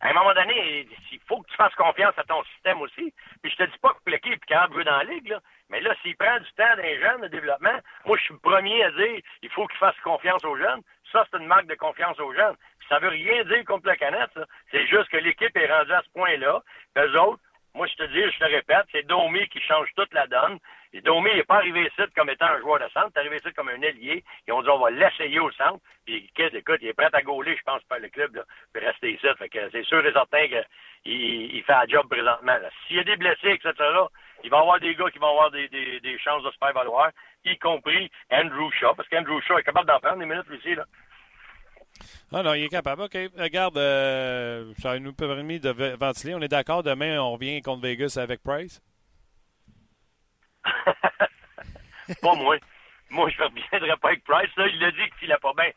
[0.00, 3.12] à un moment donné, il faut que tu fasses confiance à ton système aussi.
[3.42, 5.40] Puis je te dis pas que Plequet est capable de jouer dans la ligue, là.
[5.70, 8.82] Mais là, s'il prend du temps d'un jeune de développement, moi, je suis le premier
[8.84, 10.82] à dire il faut qu'il fasse confiance aux jeunes.
[11.12, 12.56] Ça, c'est une marque de confiance aux jeunes.
[12.78, 14.38] Puis ça veut rien dire contre la canette.
[14.70, 16.62] C'est juste que l'équipe est rendue à ce point-là.
[16.96, 17.42] Eux autres,
[17.74, 20.58] moi, je te dis, je te répète, c'est Domi qui change toute la donne.
[20.94, 23.52] Domi n'est pas arrivé ici comme étant un joueur de centre, il est arrivé ici
[23.54, 24.24] comme un ailier.
[24.46, 25.80] Ils ont dit, on va l'essayer au centre.
[26.06, 29.12] Puis, écoute, il est prêt à gauler, je pense, par le club, là, puis rester
[29.12, 29.26] ici.
[29.38, 30.64] Fait que c'est sûr et certain qu'il
[31.04, 32.56] il fait un job présentement.
[32.86, 33.74] S'il y a des blessés, etc.,
[34.44, 37.10] il va y avoir des gars qui vont avoir des, chances de se faire valoir,
[37.44, 40.84] y compris Andrew Shaw, parce qu'Andrew Shaw est capable d'en prendre des minutes aussi, là.
[42.32, 43.02] Ah non, il est capable.
[43.02, 43.16] OK.
[43.36, 46.34] Regarde, euh, ça nous permis de ventiler.
[46.34, 46.82] On est d'accord.
[46.82, 48.80] Demain, on revient contre Vegas avec Price?
[52.22, 52.56] pas moi.
[53.10, 54.54] Moi, je ne reviendrai pas avec Price.
[54.56, 55.70] Là, il a dit qu'il n'a pas bien.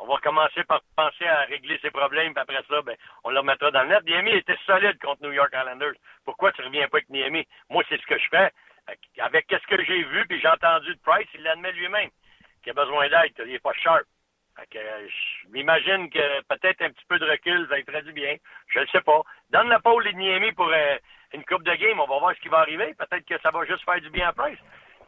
[0.00, 3.38] On va commencer par penser à régler ses problèmes, puis après ça, ben, on le
[3.38, 4.04] remettra dans le net.
[4.04, 5.94] Niami était solide contre New York Islanders.
[6.24, 7.46] Pourquoi tu ne reviens pas avec Niami?
[7.70, 8.50] Moi, c'est ce que je fais.
[9.18, 12.10] Avec qu'est-ce que j'ai vu, puis j'ai entendu de Price, il l'admet lui-même,
[12.62, 14.04] qu'il a besoin d'aide, qu'il n'est pas sharp.
[14.70, 18.36] que, je m'imagine que peut-être un petit peu de recul, ça lui ferait du bien.
[18.68, 19.22] Je ne sais pas.
[19.50, 20.98] Donne la pole de Niami pour euh,
[21.34, 22.94] une coupe de game, on va voir ce qui va arriver.
[22.94, 24.58] Peut-être que ça va juste faire du bien à Price.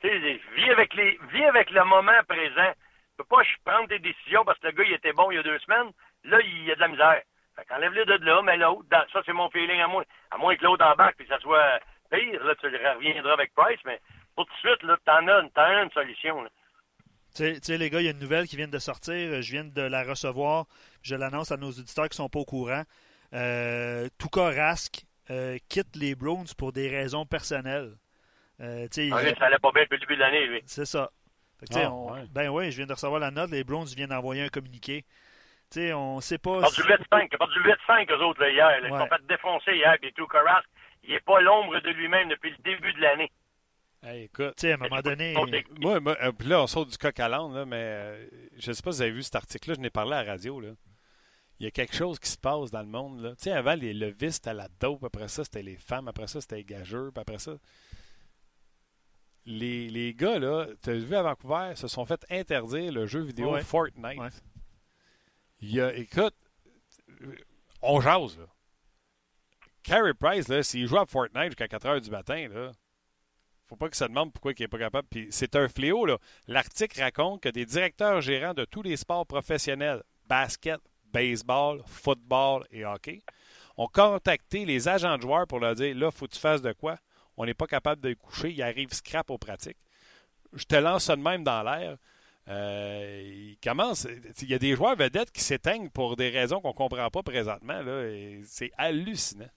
[0.03, 2.73] Vis avec les, avec le moment présent.
[2.73, 5.39] Tu peux pas prendre des décisions parce que le gars, il était bon il y
[5.39, 5.91] a deux semaines.
[6.25, 7.23] Là, il y a de la misère.
[7.57, 10.05] Fait qu'enlève-le de là, mais l'autre, ça, c'est mon feeling à moi.
[10.31, 14.01] À moins que l'autre embarque puis ça soit pire, là, tu reviendras avec Price, mais
[14.35, 16.45] pour tout de suite, là, t'en as, as une solution,
[17.35, 19.41] Tu sais, les gars, il y a une nouvelle qui vient de sortir.
[19.41, 20.67] Je viens de la recevoir.
[21.03, 22.83] Je l'annonce à nos auditeurs qui sont pas au courant.
[23.33, 27.97] Euh, Tuka Rask euh, quitte les Browns pour des raisons personnelles.
[28.61, 30.63] Euh, ah, ça allait pas bien depuis le début de l'année, lui.
[30.67, 31.11] C'est ça.
[31.75, 33.51] Ah, ben oui, je viens de recevoir la note.
[33.51, 35.05] Les Browns viennent d'envoyer un communiqué.
[35.71, 36.61] sais, on sait pas.
[36.61, 38.81] Pas du 8-5, pas du 8-5 eux autres hier.
[38.83, 39.97] Ils sont fait défoncer hier.
[40.01, 40.67] Puis tout Rask,
[41.05, 43.31] il n'est pas l'ombre de lui-même depuis le début de l'année.
[44.03, 45.35] Hey, écoute, sais, à un moment donné.
[45.81, 48.27] Moi, moi euh, là, on sort du coq à l'âne, mais euh,
[48.59, 50.33] je ne sais pas si vous avez vu cet article-là, je n'ai parlé à la
[50.33, 50.61] radio.
[50.61, 50.69] Là.
[51.59, 53.21] Il y a quelque chose qui se passe dans le monde.
[53.21, 53.31] Là.
[53.31, 56.41] Tu sais, avant, les levis, c'était la dope, après ça, c'était les femmes, après ça,
[56.41, 57.57] c'était les gageurs, puis après ça
[59.47, 63.21] les, les gars, là, tu as vu à Vancouver, se sont fait interdire le jeu
[63.21, 64.43] vidéo Fortnite.
[65.61, 66.35] Il y a, écoute,
[67.81, 68.47] on jase, là.
[69.83, 72.73] Carey Price, là, s'il joue à Fortnite jusqu'à 4 h du matin, là,
[73.67, 75.07] faut pas qu'il se demande pourquoi il n'est pas capable.
[75.09, 76.19] Puis c'est un fléau, là.
[76.49, 80.81] L'article raconte que des directeurs gérants de tous les sports professionnels, basket,
[81.13, 83.23] baseball, football et hockey,
[83.77, 86.73] ont contacté les agents de joueurs pour leur dire là, faut que tu fasses de
[86.73, 86.97] quoi?
[87.37, 89.77] On n'est pas capable de coucher, il arrive scrap aux pratiques.
[90.53, 91.97] Je te lance ça de même dans l'air.
[92.49, 94.07] Euh, il commence.
[94.41, 97.23] Il y a des joueurs vedettes qui s'éteignent pour des raisons qu'on ne comprend pas
[97.23, 97.83] présentement.
[98.45, 99.51] c'est hallucinant.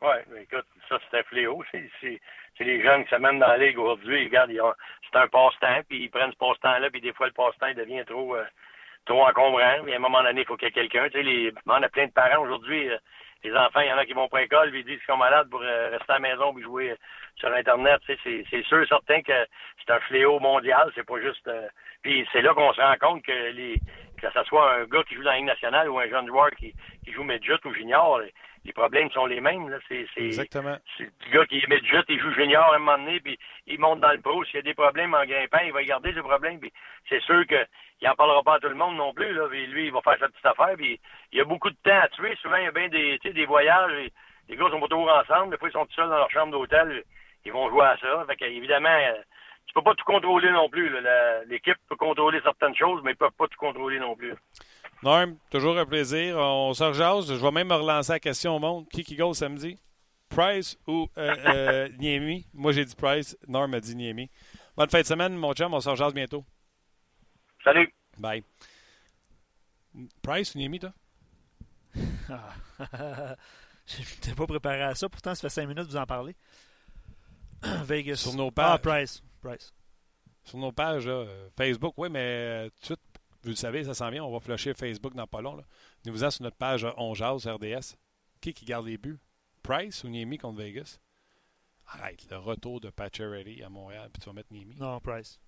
[0.00, 1.64] Oui, écoute, ça c'est un fléau.
[1.70, 2.20] C'est,
[2.60, 4.24] les jeunes qui s'amènent dans la ligue aujourd'hui.
[4.24, 4.52] Regarde,
[5.10, 8.36] c'est un passe-temps, puis ils prennent ce passe-temps-là, puis des fois le passe-temps devient trop,
[8.36, 8.44] euh,
[9.04, 9.82] trop encombrant.
[9.82, 11.06] Puis à un moment donné, il faut qu'il y ait quelqu'un.
[11.06, 12.88] Tu sais, les, on a plein de parents aujourd'hui.
[12.88, 12.96] Euh,
[13.42, 15.18] les enfants, il y en a qui vont pas à l'école, ils disent qu'ils sont
[15.18, 16.96] malades pour euh, rester à la maison puis jouer euh,
[17.36, 18.00] sur Internet.
[18.06, 19.46] Tu sais, c'est sûr certain que
[19.84, 20.90] c'est un fléau mondial.
[20.94, 21.48] C'est pas juste.
[22.02, 23.78] Puis c'est là qu'on se rend compte que les
[24.20, 26.50] que ce soit un gars qui joue dans la Ligue nationale ou un jeune joueur
[26.52, 26.72] qui,
[27.04, 28.22] qui joue midget ou junior,
[28.64, 29.68] les, problèmes sont les mêmes.
[29.68, 29.78] Là.
[29.88, 30.76] C'est, Exactement.
[30.96, 33.78] C'est le gars qui est midget, il joue junior à un moment donné, puis il
[33.78, 34.44] monte dans le pro.
[34.44, 36.60] S'il y a des problèmes en grimpant, il va garder ses problèmes.
[36.60, 36.72] Puis
[37.08, 37.66] c'est sûr que
[38.00, 39.32] il n'en parlera pas à tout le monde non plus.
[39.32, 40.74] Là, lui, il va faire sa petite affaire.
[40.76, 41.00] Puis
[41.32, 42.36] il y a beaucoup de temps à tuer.
[42.42, 44.10] Souvent, il y a bien des, des voyages.
[44.48, 45.52] les gars sont pas toujours ensemble.
[45.52, 47.04] Des fois, ils sont tout seuls dans leur chambre d'hôtel.
[47.44, 48.26] Ils vont jouer à ça.
[48.26, 48.98] Fait évidemment,
[49.66, 50.94] tu peux pas tout contrôler non plus.
[51.46, 54.34] L'équipe peut contrôler certaines choses, mais ils peuvent pas tout contrôler non plus.
[55.04, 56.38] Norm, toujours un plaisir.
[56.38, 57.28] On se rejase.
[57.28, 58.88] Je vais même me relancer la question au monde.
[58.88, 59.78] Qui qui go samedi?
[60.30, 62.46] Price ou euh, euh Niemi?
[62.54, 63.36] Moi, j'ai dit Price.
[63.46, 64.30] Norm a dit Niemi.
[64.74, 65.74] Bonne fin de semaine, mon chum.
[65.74, 66.42] On se rejase bientôt.
[67.62, 67.94] Salut.
[68.16, 68.42] Bye.
[70.22, 70.94] Price ou Niemi, toi?
[73.86, 75.10] Je n'étais pas préparé à ça.
[75.10, 76.34] Pourtant, ça fait cinq minutes que vous en parlez.
[77.84, 78.16] Vegas.
[78.16, 78.72] Sur nos pages.
[78.72, 79.22] Ah, Price.
[79.42, 79.74] Price.
[80.44, 83.00] Sur nos pages, euh, Facebook, oui, mais euh, tout de suite,
[83.44, 84.24] vous le savez, ça s'en vient.
[84.24, 85.62] On va flusher Facebook dans pas long.
[86.04, 87.96] Nous vous sur notre page On RDS.
[88.40, 89.18] Qui qui garde les buts?
[89.62, 90.98] Price ou Niemi contre Vegas?
[91.86, 94.76] Arrête, le retour de Pacioretty à Montréal, puis tu vas mettre Niemi.
[94.76, 95.38] Non, Price.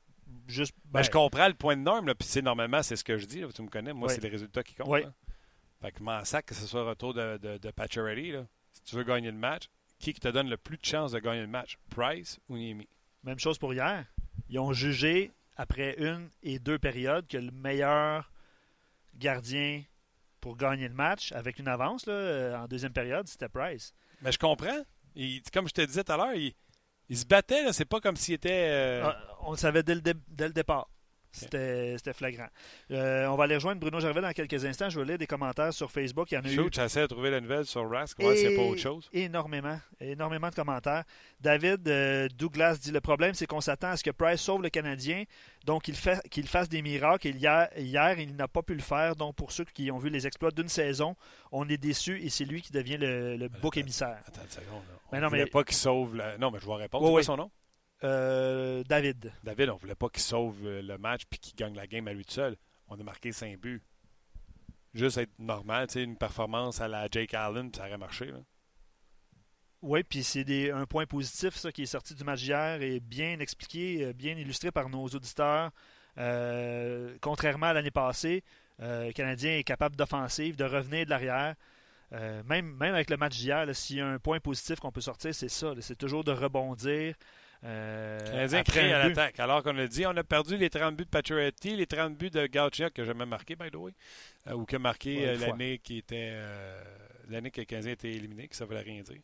[0.47, 3.27] Juste, ben, je comprends le point de norme, puis c'est normalement, c'est ce que je
[3.27, 3.43] dis.
[3.55, 4.89] tu me connais, moi, c'est les résultats qui comptent.
[4.89, 5.01] Oui.
[5.81, 7.73] Fait que m'en sac que ce soit retour de, de, de
[8.73, 11.43] Si tu veux gagner le match, qui te donne le plus de chances de gagner
[11.43, 12.89] le match, Price ou Niemi?
[13.23, 14.07] Même chose pour hier.
[14.49, 18.31] Ils ont jugé, après une et deux périodes, que le meilleur
[19.15, 19.83] gardien
[20.41, 23.93] pour gagner le match, avec une avance là, euh, en deuxième période, c'était Price.
[24.23, 24.83] Mais je comprends.
[25.53, 26.55] comme je te disais tout à l'heure, il,
[27.09, 28.69] il se battait, c'est pas comme s'il était.
[28.71, 30.89] Euh, ah, on le savait dès le, dès le départ.
[31.37, 32.49] C'était flagrant.
[32.91, 34.89] Euh, on va aller rejoindre Bruno Gervais dans quelques instants.
[34.89, 36.31] Je vais lire des commentaires sur Facebook.
[36.33, 36.69] Il y en a eu.
[36.73, 38.19] j'essaie de trouver la nouvelle sur Rask.
[38.19, 39.09] Ouais, c'est pas autre chose.
[39.13, 39.79] Énormément.
[40.01, 41.05] Énormément de commentaires.
[41.41, 44.71] David euh, Douglas dit le problème, c'est qu'on s'attend à ce que Price sauve le
[44.71, 45.25] Canadien,
[45.65, 47.29] donc qu'il fasse des miracles.
[47.29, 49.17] hier, hier il n'a pas pu le faire.
[49.17, 51.17] Donc, pour ceux qui ont vu les exploits d'une saison,
[51.53, 54.19] on est déçus et c'est lui qui devient le, le bouc émissaire.
[54.27, 54.83] Attends une seconde.
[55.13, 55.47] Mais non, mais...
[55.47, 56.17] pas qu'il sauve.
[56.39, 57.19] Non, mais je vais répondre.
[57.19, 57.51] c'est son nom?
[58.05, 59.33] Euh, David.
[59.43, 62.13] David, on voulait pas qu'il sauve euh, le match puis qu'il gagne la game à
[62.13, 62.57] lui tout seul.
[62.89, 63.83] On a marqué 5 buts.
[64.95, 68.33] Juste être normal, une performance à la Jake Allen, ça aurait marché.
[69.83, 73.39] Oui, puis c'est un point positif, ça, qui est sorti du match hier et bien
[73.41, 75.71] expliqué, euh, bien illustré par nos auditeurs.
[77.21, 78.43] contrairement à l'année passée,
[78.79, 81.55] le Canadien est capable d'offensive, de revenir de l'arrière.
[82.13, 85.35] même, même avec le match d'hier, s'il y a un point positif qu'on peut sortir,
[85.35, 85.75] c'est ça.
[85.81, 87.15] C'est toujours de rebondir,
[87.67, 89.41] euh, Canadien crée à l'attaque.
[89.41, 92.31] Alors qu'on a dit, on a perdu les 30 buts de Pacioretty, les 30 buts
[92.31, 93.93] de Gauthier, que j'ai jamais marqué, by the way,
[94.47, 96.81] euh, ou que marqué euh, l'année qui était euh,
[97.29, 99.21] l'année que le Canadien était éliminé, que ça ne voulait rien dire.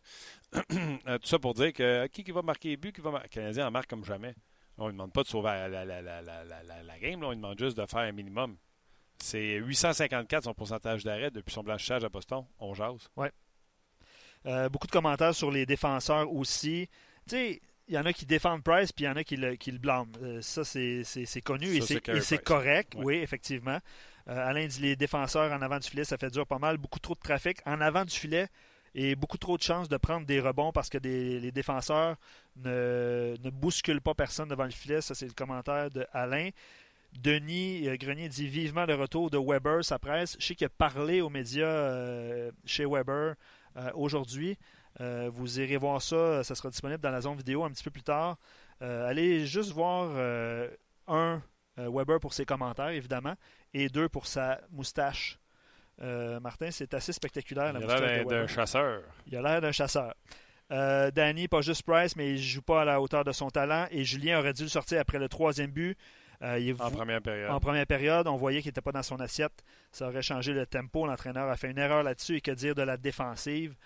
[1.20, 3.68] tout ça pour dire que qui, qui va marquer les buts, qui va le Canadien
[3.68, 4.34] en marque comme jamais.
[4.76, 7.76] On ne demande pas de sauver la, la, la, la game, là, on demande juste
[7.76, 8.56] de faire un minimum.
[9.18, 12.44] C'est 854 son pourcentage d'arrêt depuis son blanchissage à Boston.
[12.58, 13.08] On jase.
[13.16, 13.30] Ouais.
[14.70, 16.88] beaucoup de commentaires sur les défenseurs aussi.
[17.28, 17.60] Tu sais,
[17.94, 19.78] y en a qui défendent Price, puis il y en a qui le, qui le
[19.78, 20.10] blâment.
[20.22, 21.04] Euh, ça, c'est
[21.42, 23.78] connu et c'est correct, oui, effectivement.
[24.28, 26.78] Euh, Alain dit les défenseurs en avant du filet, ça fait dur pas mal.
[26.78, 28.46] Beaucoup trop de trafic en avant du filet
[28.94, 32.16] et beaucoup trop de chances de prendre des rebonds parce que les défenseurs
[32.56, 35.00] ne, ne, bousculent pas personne devant le filet.
[35.00, 36.50] Ça, c'est le commentaire de Alain.
[37.20, 40.36] Denis euh, Grenier dit vivement le retour de Weber, sa presse.
[40.38, 43.34] Je sais qu'il a parlé aux médias chez Weber
[43.94, 44.56] aujourd'hui.
[45.00, 47.90] Euh, vous irez voir ça, ça sera disponible dans la zone vidéo un petit peu
[47.90, 48.36] plus tard.
[48.82, 50.68] Euh, allez juste voir euh,
[51.06, 51.40] un
[51.76, 53.34] Weber pour ses commentaires, évidemment,
[53.72, 55.38] et deux pour sa moustache.
[56.40, 57.72] Martin, c'est assez spectaculaire.
[57.78, 59.02] il a l'air d'un chasseur.
[59.26, 60.14] Il a l'air d'un chasseur.
[60.68, 63.86] Danny, pas juste Price, mais il ne joue pas à la hauteur de son talent.
[63.90, 65.96] Et Julien aurait dû le sortir après le troisième but.
[66.42, 67.50] en première période.
[67.50, 69.62] En première période, on voyait qu'il n'était pas dans son assiette.
[69.92, 71.06] Ça aurait changé le tempo.
[71.06, 72.36] L'entraîneur a fait une erreur là-dessus.
[72.36, 73.76] Et que dire de la défensive?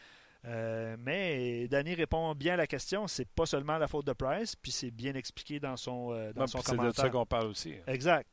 [0.47, 3.07] Euh, mais Danny répond bien à la question.
[3.09, 6.47] C'est pas seulement la faute de Price, puis c'est bien expliqué dans son, euh, dans
[6.47, 6.93] son commentaire.
[6.95, 7.75] C'est de ça qu'on parle aussi.
[7.87, 8.29] Exact.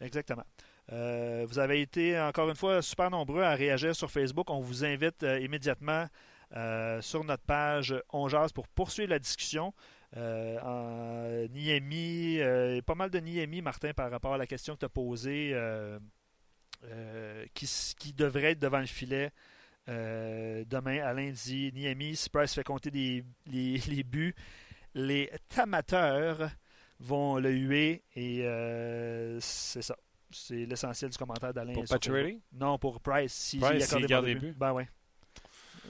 [0.00, 0.44] Exactement.
[0.92, 4.50] Euh, vous avez été encore une fois super nombreux à réagir sur Facebook.
[4.50, 6.06] On vous invite immédiatement
[7.00, 9.72] sur notre page On pour poursuivre la discussion.
[10.14, 12.38] en Niemi,
[12.84, 15.56] pas mal de Niemi, Martin, par rapport à la question que tu as posée,
[17.54, 17.66] qui,
[17.98, 19.32] qui devrait être devant le filet
[19.88, 23.24] euh, demain, Alain dit Niami, si Price fait compter les,
[23.86, 24.34] les, buts,
[24.94, 26.50] les amateurs
[26.98, 29.96] vont le huer et euh, c'est ça.
[30.32, 31.72] C'est l'essentiel du commentaire d'Alain.
[31.72, 33.32] Pour Patrick Non, pour Price.
[33.32, 34.54] Si Price, s'il garde les buts.
[34.56, 34.88] Ben ouais.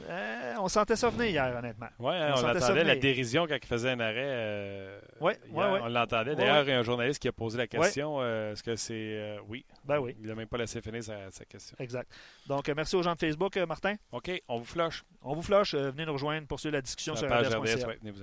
[0.08, 1.88] Euh, on sentait ça venir hier, honnêtement.
[1.98, 4.14] Oui, on, on entendait la dérision quand il faisait un arrêt.
[4.16, 6.34] Euh, oui, ouais, On l'entendait.
[6.36, 8.94] D'ailleurs, il y a un journaliste qui a posé la question euh, est-ce que c'est.
[8.94, 9.64] Euh, oui.
[9.84, 10.16] Ben oui.
[10.20, 11.76] Il n'a même pas laissé finir sa, question.
[11.78, 12.10] Exact.
[12.46, 13.94] Donc, merci aux gens de Facebook, Martin.
[14.12, 15.04] OK, on vous flush.
[15.22, 15.74] On vous flush.
[15.74, 17.86] venez nous rejoindre pour suivre la discussion sur la page RDS.
[18.00, 18.22] venez vous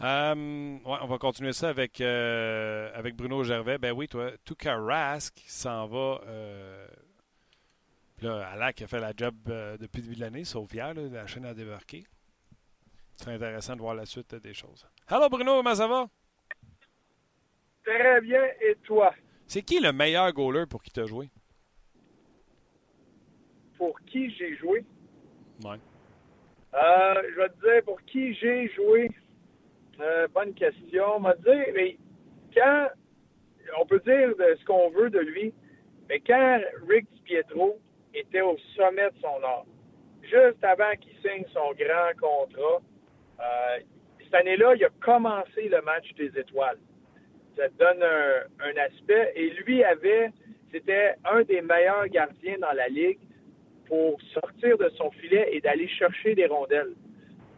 [0.00, 3.78] on va continuer ça avec, avec Bruno Gervais.
[3.78, 6.20] Ben oui, toi, Tuka Rask s'en va
[8.24, 11.26] là, Alak a fait la job euh, depuis le début de l'année, sauf hier, la
[11.26, 12.04] chaîne a débarqué.
[13.16, 14.86] C'est intéressant de voir la suite des choses.
[15.08, 16.08] Hello Bruno, comment ça va?
[17.84, 19.14] Très bien, et toi?
[19.46, 21.28] C'est qui le meilleur goaler pour qui tu as joué?
[23.76, 24.84] Pour qui j'ai joué?
[25.64, 25.78] Ouais.
[26.74, 29.10] Euh, je vais te dire pour qui j'ai joué.
[30.00, 31.04] Euh, bonne question.
[31.16, 31.98] On dit, mais
[32.54, 32.88] quand
[33.78, 35.52] on peut dire de ce qu'on veut de lui,
[36.08, 37.78] mais quand Rick Pietro
[38.14, 39.66] était au sommet de son art.
[40.22, 42.80] Juste avant qu'il signe son grand contrat,
[43.40, 43.78] euh,
[44.22, 46.78] cette année-là, il a commencé le match des étoiles.
[47.56, 49.32] Ça donne un, aspect.
[49.36, 50.30] Et lui avait,
[50.72, 53.18] c'était un des meilleurs gardiens dans la ligue
[53.86, 56.94] pour sortir de son filet et d'aller chercher des rondelles.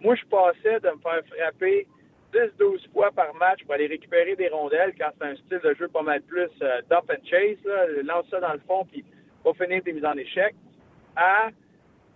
[0.00, 1.86] Moi, je passais de me faire frapper
[2.34, 5.88] 10-12 fois par match pour aller récupérer des rondelles quand c'est un style de jeu
[5.88, 9.04] pas mal plus euh, dump and chase, là, lance ça dans le fond puis
[9.46, 10.54] va finir tes mises en échec,
[11.14, 11.48] à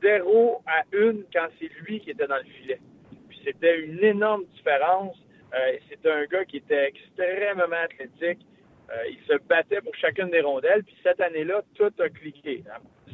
[0.02, 2.80] 0 à 1 quand c'est lui qui était dans le filet.
[3.28, 5.16] Puis c'était une énorme différence.
[5.54, 8.46] Euh, c'était un gars qui était extrêmement athlétique.
[8.90, 10.82] Euh, il se battait pour chacune des rondelles.
[10.84, 12.64] Puis cette année-là, tout a cliqué.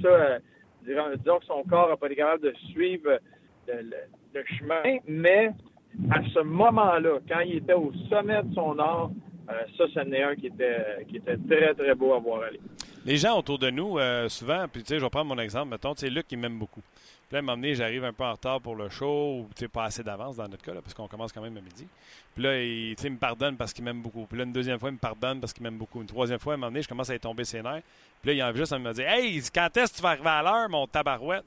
[0.02, 0.38] Ça, euh,
[0.82, 3.18] disons, que son corps n'a pas été capable de suivre
[3.68, 5.50] le, chemin, mais
[6.10, 9.10] à ce moment-là, quand il était au sommet de son art,
[9.78, 12.60] ça, c'en est un qui était, qui était très, très beau à voir aller.
[13.06, 13.98] Les gens autour de nous,
[14.28, 16.58] souvent, puis tu sais, je vais prendre mon exemple, mettons, tu sais, Luc, il m'aime
[16.58, 16.82] beaucoup.
[17.28, 19.68] Puis là, à un moment donné, j'arrive un peu en retard pour le show, ou
[19.68, 21.86] pas assez d'avance dans notre cas, parce qu'on commence quand même à midi.
[22.34, 24.26] Puis là, il, il me pardonne parce qu'il m'aime beaucoup.
[24.26, 26.00] Puis là, une deuxième fois, il me pardonne parce qu'il m'aime beaucoup.
[26.00, 27.82] Une troisième fois, à un moment je commence à y tomber ses nerfs.
[28.22, 30.28] Puis là, il en juste à me dire Hey, quand est-ce que tu vas arriver
[30.28, 31.44] à l'heure, mon tabarouette?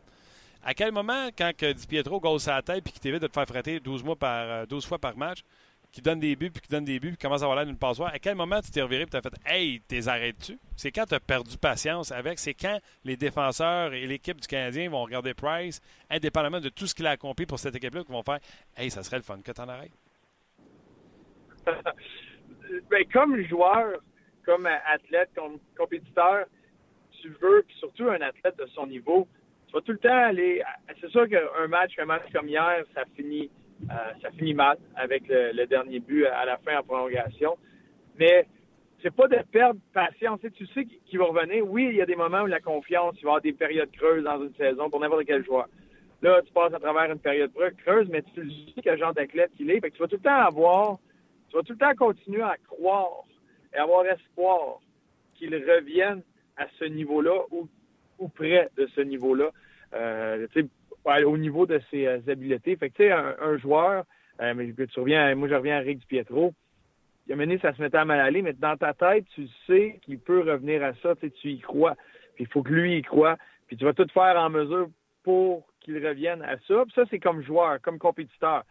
[0.63, 3.33] À quel moment, quand que Di Pietro gosse sa tête puis qu'il t'évite de te
[3.33, 5.43] faire fratter 12, mois par, 12 euh, fois par match,
[5.91, 7.77] qui donne des buts, puis qui donne des buts, puis commence à avoir l'air d'une
[7.77, 8.13] passoire.
[8.13, 10.57] À quel moment tu t'es reviré et tu as fait Hey, t'es arrêtes-tu?
[10.75, 12.37] C'est quand tu as perdu patience avec?
[12.39, 16.93] C'est quand les défenseurs et l'équipe du Canadien vont regarder Price, indépendamment de tout ce
[16.93, 18.39] qu'il a accompli pour cette équipe-là, qui vont faire
[18.77, 19.91] Hey, ça serait le fun que tu en arrêtes?
[22.89, 23.99] ben, comme joueur,
[24.45, 26.45] comme athlète, comme compétiteur,
[27.21, 29.27] tu veux, puis surtout un athlète de son niveau,
[29.67, 30.63] tu vas tout le temps aller.
[31.01, 33.49] C'est sûr qu'un match, un match comme hier, ça finit
[33.83, 37.57] euh, ça finit mal avec le, dernier but à la fin en prolongation.
[38.17, 38.45] Mais
[39.01, 40.39] c'est pas de perdre patience.
[40.55, 41.65] Tu sais qu'il va revenir?
[41.65, 43.91] Oui, il y a des moments où la confiance, il va y avoir des périodes
[43.91, 45.67] creuses dans une saison pour n'importe quel joueur.
[46.21, 49.71] Là, tu passes à travers une période creuse, mais tu sais quel genre d'athlète qu'il
[49.71, 49.79] est.
[49.79, 50.97] tu vas tout le temps avoir,
[51.49, 53.23] tu vas tout le temps continuer à croire
[53.73, 54.79] et avoir espoir
[55.35, 56.21] qu'il revienne
[56.57, 59.49] à ce niveau-là ou, près de ce niveau-là.
[59.93, 60.45] Euh,
[61.05, 62.75] au niveau de ses euh, habiletés.
[62.75, 64.03] Fait que, tu sais, un, joueur,
[64.41, 66.53] euh, mais tu reviens, moi, je reviens à Rick Pietro.
[67.27, 69.99] Il a mené, ça se mettait à mal aller, mais dans ta tête, tu sais
[70.01, 71.95] qu'il peut revenir à ça, tu y crois.
[72.35, 73.37] Puis il faut que lui y croit.
[73.67, 74.89] Puis tu vas tout faire en mesure
[75.23, 76.83] pour qu'il revienne à ça.
[76.85, 78.63] Puis ça, c'est comme joueur, comme compétiteur.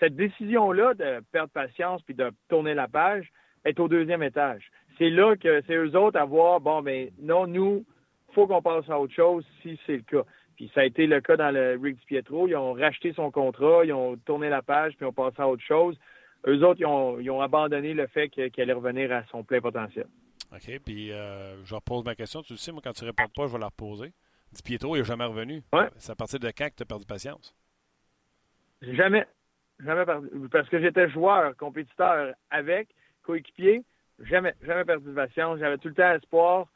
[0.00, 3.30] Cette décision-là de perdre patience puis de tourner la page
[3.64, 4.70] est au deuxième étage.
[4.98, 7.84] C'est là que c'est eux autres à voir, bon, mais ben, non, nous,
[8.32, 10.24] faut qu'on passe à autre chose si c'est le cas.
[10.56, 12.46] Puis ça a été le cas dans le Rick Pietro.
[12.48, 15.62] Ils ont racheté son contrat, ils ont tourné la page, puis ont passé à autre
[15.62, 15.98] chose.
[16.46, 20.06] Eux autres, ils ont, abandonné le fait qu'elle allait revenir à son plein potentiel.
[20.52, 22.42] OK, puis euh, je repose ma question.
[22.42, 24.12] Tu le sais, moi, quand tu ne réponds pas, je vais la reposer.
[24.52, 25.62] Di Pietro, il n'est jamais revenu.
[25.72, 25.88] Ouais.
[25.96, 27.56] C'est à partir de quand que tu as perdu patience?
[28.82, 29.26] Jamais.
[29.80, 30.28] Jamais perdu.
[30.52, 32.88] Parce que j'étais joueur, compétiteur avec,
[33.22, 33.82] coéquipier.
[34.20, 35.58] Jamais, jamais perdu de patience.
[35.58, 36.68] J'avais tout le temps espoir.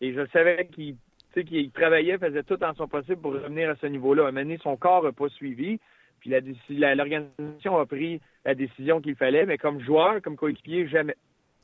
[0.00, 0.96] Et je savais qu'il
[1.32, 4.24] tu sais, qu'il travaillait, faisait tout en son possible pour revenir à ce niveau-là.
[4.24, 5.78] À un moment donné, son corps n'a pas suivi,
[6.18, 11.16] puis l'organisation a pris la décision qu'il fallait, mais comme joueur, comme coéquipier, jamais.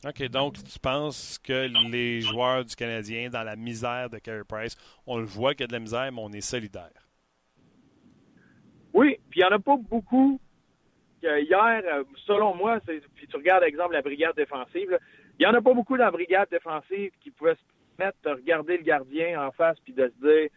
[0.07, 4.77] OK, donc tu penses que les joueurs du Canadien, dans la misère de Carey Price,
[5.07, 7.09] on le voit qu'il y a de la misère, mais on est solidaire.
[8.93, 10.41] Oui, puis il n'y en a pas beaucoup.
[11.23, 11.83] Hier,
[12.27, 12.79] selon moi,
[13.15, 14.97] puis tu regardes, exemple, la brigade défensive,
[15.39, 18.79] il n'y en a pas beaucoup dans la brigade défensive qui pouvaient se de regarder
[18.79, 20.49] le gardien en face puis de se dire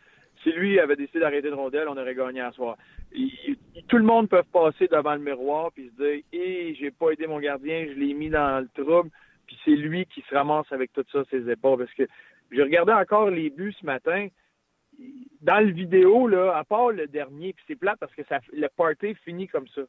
[0.43, 2.77] si lui avait décidé d'arrêter de rondelle, on aurait gagné à soir.
[3.87, 7.27] tout le monde peut passer devant le miroir puis se dire Hé, j'ai pas aidé
[7.27, 9.09] mon gardien, je l'ai mis dans le trouble,
[9.47, 11.79] puis c'est lui qui se ramasse avec tout ça ses épaules.
[11.79, 12.07] Parce que
[12.51, 14.27] j'ai regardé encore les buts ce matin.
[15.41, 18.21] Dans le vidéo, là, à part le dernier, puis c'est plat parce que
[18.53, 19.81] le party finit comme ça.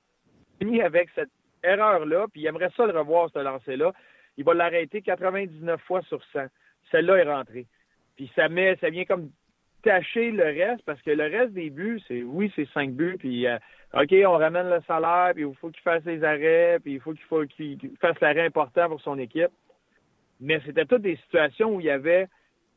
[0.59, 1.31] Finit avec cette
[1.63, 3.93] erreur-là, puis il aimerait ça le revoir, ce lancer-là.
[4.37, 6.47] Il va l'arrêter 99 fois sur 100
[6.91, 7.67] celle-là est rentrée.
[8.17, 9.31] Puis ça met, ça vient comme
[9.83, 13.47] tâcher le reste, parce que le reste des buts, c'est oui, c'est cinq buts, puis
[13.47, 13.59] euh,
[13.95, 17.15] OK, on ramène le salaire, puis il faut qu'il fasse ses arrêts, puis il faut
[17.47, 19.51] qu'il fasse l'arrêt important pour son équipe.
[20.41, 22.29] Mais c'était toutes des situations où il y avait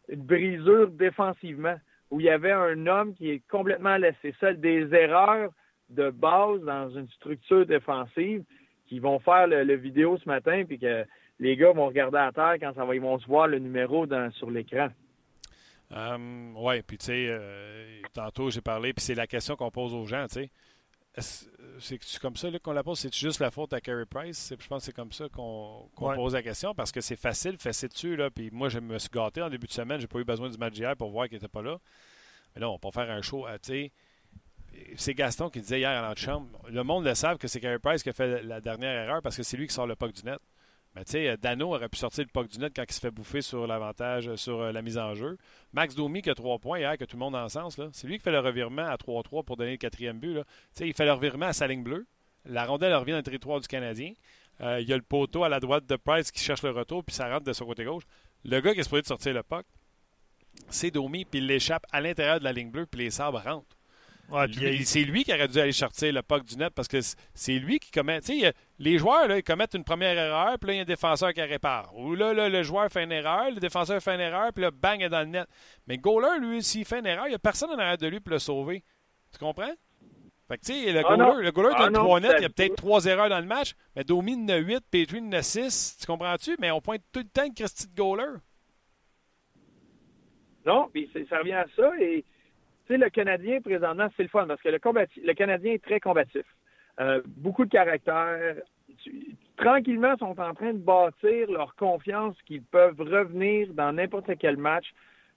[0.09, 1.75] une brisure défensivement,
[2.11, 5.51] où il y avait un homme qui est complètement laissé seul, des erreurs
[5.89, 8.43] de base dans une structure défensive
[8.87, 11.05] qui vont faire le vidéo ce matin, puis que
[11.43, 14.07] les gars vont regarder à terre quand ça va, ils vont se voir le numéro
[14.31, 14.87] sur l'écran.
[15.91, 19.93] Euh, oui, puis tu sais, euh, tantôt j'ai parlé, puis c'est la question qu'on pose
[19.93, 20.49] aux gens, tu
[21.15, 21.49] sais.
[21.79, 22.97] C'est comme ça qu'on la pose?
[22.97, 24.53] C'est juste la faute à Carey Price?
[24.57, 27.87] Je pense que c'est comme ça qu'on pose la question parce que c'est facile, fessé
[27.87, 28.15] dessus.
[28.15, 29.99] Là, puis moi, je me suis gâté en début de semaine.
[29.99, 31.77] J'ai pas eu besoin du match hier pour voir qu'il n'était pas là.
[32.55, 33.45] Mais là, on faire un show.
[33.45, 33.91] Euh, sais
[34.95, 36.47] c'est Gaston qui disait hier à l'antichambre.
[36.67, 39.37] Le monde le savent que c'est Carey Price qui a fait la dernière erreur parce
[39.37, 40.39] que c'est lui qui sort le puck du net.
[40.95, 42.99] Mais tu sais, euh, Dano aurait pu sortir le puck du net quand il se
[42.99, 45.37] fait bouffer sur l'avantage, euh, sur euh, la mise en jeu.
[45.71, 48.17] Max Domi qui a trois points hier, que tout le monde en sens, c'est lui
[48.17, 50.39] qui fait le revirement à 3-3 pour donner le quatrième but.
[50.79, 52.05] Il fait le revirement à sa ligne bleue.
[52.45, 54.13] La rondelle revient dans le territoire du Canadien.
[54.59, 57.15] il y a le poteau à la droite de Price qui cherche le retour, puis
[57.15, 58.03] ça rentre de son côté gauche.
[58.43, 59.65] Le gars qui est supposé sortir le puck,
[60.69, 63.77] c'est Domi, puis il l'échappe à l'intérieur de la ligne bleue, puis les sabres rentrent
[64.85, 66.99] c'est lui qui aurait dû aller sortir le puck du net parce que
[67.33, 68.19] c'est lui qui commet.
[68.79, 71.33] les joueurs, là, ils commettent une première erreur, puis là, il y a un défenseur
[71.33, 71.95] qui répare.
[71.97, 74.99] Ou là, le joueur fait une erreur, le défenseur fait une erreur, puis là, bang,
[74.99, 75.47] il est dans le net.
[75.87, 78.19] Mais Goaler, lui, s'il fait une erreur, il n'y a personne en arrière de lui
[78.19, 78.83] pour le sauver.
[79.31, 79.71] Tu comprends?
[80.47, 82.41] Fait que, tu sais, le Ah, goaler, le goaler Ah, donne non, 3 nets, il
[82.41, 85.31] y a peut-être 3 erreurs dans le match, mais Domi en a 8, Petrie en
[85.31, 86.55] a 6, tu comprends-tu?
[86.59, 88.33] Mais on pointe tout le temps une Christy de goaler.
[90.65, 91.91] Non, puis c'est- ça revient à ça.
[91.99, 92.23] Et
[92.87, 94.79] tu sais, le Canadien, présentement, c'est le fun parce que le,
[95.23, 96.45] le Canadien est très combatif.
[96.99, 98.55] Euh, beaucoup de caractère.
[99.57, 104.85] Tranquillement, sont en train de bâtir leur confiance qu'ils peuvent revenir dans n'importe quel match.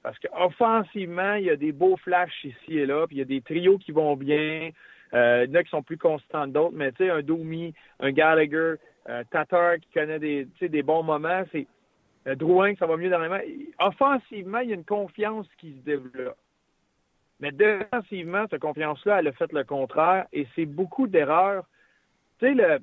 [0.02, 3.24] Parce qu'offensivement, il y a des beaux flashs ici et là, puis il y a
[3.24, 4.70] des trios qui vont bien.
[5.14, 7.22] Euh, il y en a qui sont plus constants que d'autres, mais tu sais, un
[7.22, 8.74] Domi, un Gallagher,
[9.08, 11.66] euh, Tatar qui connaît des, des bons moments, c'est
[12.26, 13.40] euh, Drouin, que ça va mieux dans les mains.
[13.78, 16.36] Offensivement, il y a une confiance qui se développe.
[17.40, 21.64] Mais défensivement, cette confiance-là, elle a fait le contraire et c'est beaucoup d'erreurs.
[22.38, 22.78] Tu sais, le,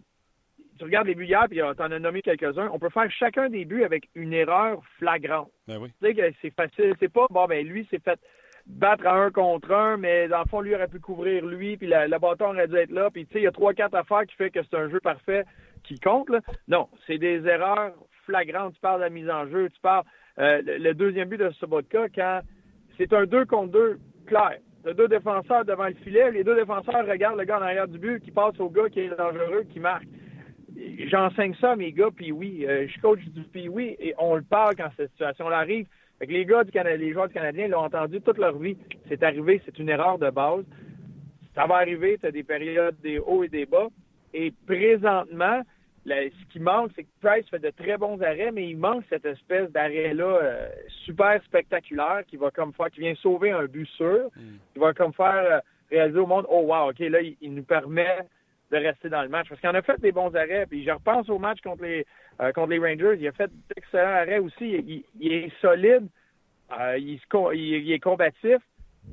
[0.78, 2.70] tu regardes les buts hier, puis tu en as nommé quelques-uns.
[2.72, 5.52] On peut faire chacun des buts avec une erreur flagrante.
[5.68, 5.90] Ben oui.
[6.02, 6.96] Tu sais que c'est facile.
[7.00, 8.20] C'est pas, bon, ben lui, s'est fait
[8.66, 11.88] battre à un contre un, mais dans le fond, lui aurait pu couvrir lui, puis
[11.88, 13.10] la, le bâton aurait dû être là.
[13.12, 15.00] Puis, tu sais, il y a trois, quatre affaires qui fait que c'est un jeu
[15.00, 15.46] parfait
[15.84, 16.30] qui compte.
[16.30, 16.40] Là.
[16.68, 17.94] Non, c'est des erreurs
[18.26, 18.74] flagrantes.
[18.76, 20.06] Tu parles de la mise en jeu, tu parles
[20.40, 22.42] euh, le, le deuxième but de Sobotka, quand
[22.98, 24.58] c'est un 2 contre 2 clair.
[24.84, 27.98] T'as deux défenseurs devant le filet, les deux défenseurs regardent le gars en arrière du
[27.98, 30.08] but qui passe au gars qui est dangereux, qui marque.
[31.08, 34.36] J'enseigne ça à mes gars, puis oui, euh, je coach du puis oui, et on
[34.36, 35.88] le parle quand cette situation-là arrive.
[36.20, 38.78] Fait que les gars du Canada, les joueurs du Canadien l'ont entendu toute leur vie.
[39.08, 40.66] C'est arrivé, c'est une erreur de base.
[41.56, 43.88] Ça va arriver, tu des périodes des hauts et des bas.
[44.34, 45.62] Et présentement,
[46.06, 49.04] là, ce qui manque, c'est que Price fait de très bons arrêts, mais il manque
[49.10, 50.70] cette espèce d'arrêt-là euh,
[51.06, 54.30] super spectaculaire qui va comme faire, qui vient sauver un but sûr,
[54.74, 57.64] qui va comme faire euh, réaliser au monde, oh wow, ok, là, il, il nous
[57.64, 58.20] permet
[58.72, 59.48] de rester dans le match.
[59.48, 60.66] Parce qu'il en a fait des bons arrêts.
[60.66, 62.06] Puis je repense au match contre les
[62.42, 63.18] euh, contre les Rangers.
[63.20, 64.72] Il a fait d'excellents arrêts aussi.
[64.72, 66.08] Il, il est solide.
[66.98, 68.58] Il, se est combatif.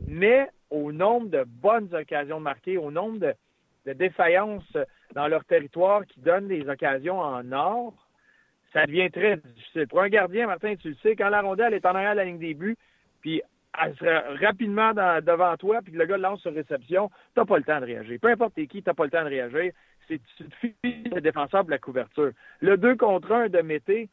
[0.08, 3.34] Mais au nombre de bonnes occasions marquées, au nombre de,
[3.86, 4.76] de défaillances
[5.14, 7.94] dans leur territoire qui donnent des occasions en or,
[8.72, 9.88] ça devient très difficile.
[9.88, 12.24] Pour un gardien, Martin, tu le sais, quand la rondelle est en arrière de la
[12.24, 12.76] ligne des buts,
[13.20, 13.42] puis
[13.82, 17.80] elle sera rapidement devant toi, puis le gars lance sur réception, t'as pas le temps
[17.80, 18.18] de réagir.
[18.20, 19.72] Peu importe t'es qui, t'as pas le temps de réagir.
[20.08, 20.20] C'est
[20.60, 22.32] tu le défenseur pour la couverture.
[22.60, 24.08] Le 2 contre 1 de Mété,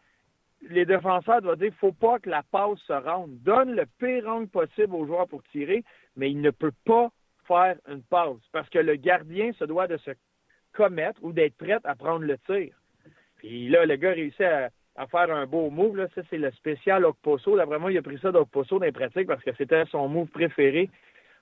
[0.70, 3.32] les défenseurs doivent dire faut pas que la passe se rende.
[3.44, 5.84] Donne le pire angle possible aux joueurs pour tirer,
[6.16, 7.10] mais il ne peut pas
[7.48, 10.12] faire une passe parce que le gardien se doit de se
[10.78, 12.70] commettre ou d'être prêt à prendre le tir.
[13.38, 14.70] Puis là, le gars réussit à,
[15.08, 15.98] faire un beau move.
[15.98, 16.08] Là.
[16.14, 17.58] Ça, c'est le spécial Okposo.
[17.58, 20.28] D'après moi, il a pris ça d'Okposo dans les pratiques parce que c'était son move
[20.28, 20.90] préféré.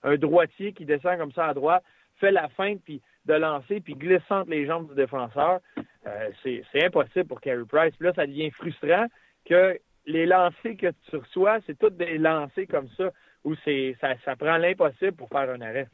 [0.04, 1.84] Un droitier qui descend comme ça à droite,
[2.20, 5.60] fait la feinte puis de lancer, puis glisse entre les jambes du défenseur.
[6.08, 7.96] Euh, c'est impossible pour Carey Price.
[7.98, 9.08] Puis là, ça devient frustrant
[9.46, 13.12] que les lancers que tu reçois, c'est tous des lancers comme ça,
[13.44, 15.88] où c'est ça prend l'impossible pour faire un arrêt.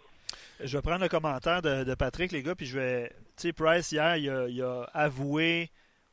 [0.63, 3.09] Je vais prendre le commentaire de, Patrick, les gars, puis je vais.
[3.37, 5.71] Tu sais, Price, hier, il a, avoué,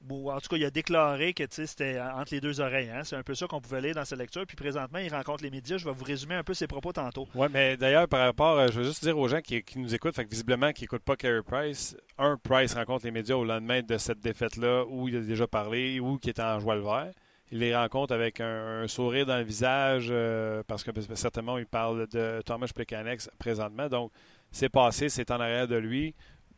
[0.09, 2.91] ou en tout cas, il a déclaré que c'était entre les deux oreilles.
[2.91, 3.03] Hein?
[3.05, 4.47] C'est un peu ça qu'on pouvait lire dans sa lecture.
[4.47, 5.77] Puis présentement, il rencontre les médias.
[5.77, 7.27] Je vais vous résumer un peu ses propos tantôt.
[7.35, 10.15] Oui, mais d'ailleurs, par rapport, euh, je veux juste dire aux gens qui, nous écoutent,
[10.15, 13.99] fait visiblement qui n'écoutent pas Carey Price, un, Price rencontre les médias au lendemain de
[13.99, 17.13] cette défaite-là où il a déjà parlé, ou qui était en joie le vert.
[17.51, 22.07] Il les rencontre avec un, sourire dans le visage, euh, parce que certainement, il parle
[22.09, 23.89] de Thomas Plekanec présentement.
[23.89, 24.13] Donc,
[24.51, 26.15] c'est passé, c'est en arrière de lui.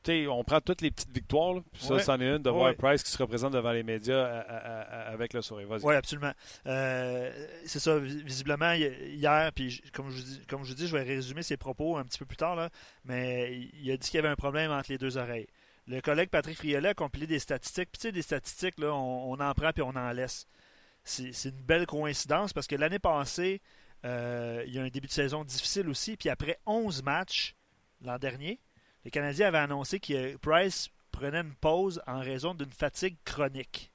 [0.08, 2.56] On prend toutes les petites victoires, là, puis ça, c'en est une de Ouais.
[2.56, 5.68] voir Price qui se représente devant les médias à- à- à- avec le sourire.
[5.82, 6.32] Oui, absolument.
[6.66, 7.30] Euh,
[7.66, 10.86] c'est ça, vis- visiblement, hi- hier, puis comme je, vous dis, comme je vous dis,
[10.88, 12.70] je vais résumer ses propos un petit peu plus tard, là,
[13.04, 15.48] mais il a dit qu'il y avait un problème entre les deux oreilles.
[15.86, 17.90] Le collègue Patrick Friolet a compilé des statistiques.
[17.92, 20.46] Puis tu sais, des statistiques, là, on, on en prend puis on en laisse.
[21.04, 23.60] C'est c'est une belle coïncidence parce que l'année passée,
[24.06, 26.16] euh, il y a un début de saison difficile aussi.
[26.16, 27.54] Puis après 11 matchs
[28.02, 28.60] l'an dernier,
[29.04, 33.90] les Canadiens avaient annoncé que Price prenait une pause en raison d'une fatigue chronique.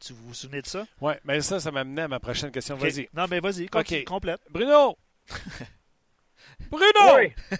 [0.00, 0.86] Tu vous vous souvenez de ça?
[1.00, 2.76] Oui, mais ça, ça m'amenait à ma prochaine question.
[2.76, 3.08] Vas-y.
[3.14, 4.06] Non, mais vas-y, continue, Ok.
[4.06, 4.40] complète.
[4.50, 4.96] Bruno!
[6.70, 7.16] Bruno!
[7.16, 7.32] Oui,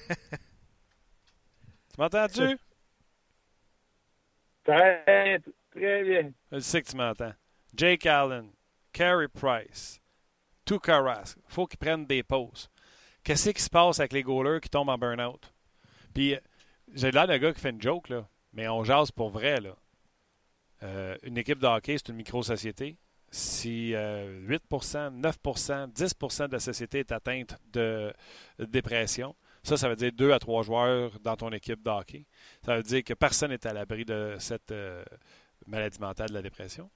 [1.90, 2.58] Tu m'entends-tu?
[4.64, 5.40] très,
[5.72, 6.32] très bien.
[6.52, 7.32] Je sais que tu m'entends.
[7.74, 8.50] Jake Allen,
[8.92, 10.00] Carey Price,
[10.64, 11.38] Tuukka Rask.
[11.48, 12.70] faut qu'ils prennent des pauses.
[13.24, 15.52] Qu'est-ce qui se passe avec les goalers qui tombent en burn-out?
[16.18, 16.38] Puis, euh,
[16.94, 19.60] j'ai l'air d'un gars qui fait une joke, là, mais on jase pour vrai.
[19.60, 19.76] Là.
[20.82, 22.96] Euh, une équipe de hockey, c'est une micro-société.
[23.30, 28.12] Si euh, 8% 9% 10% de la société est atteinte de
[28.58, 32.26] dépression, ça, ça veut dire 2 à 3 joueurs dans ton équipe de hockey.
[32.64, 35.04] Ça veut dire que personne n'est à l'abri de cette euh,
[35.68, 36.90] maladie mentale de la dépression.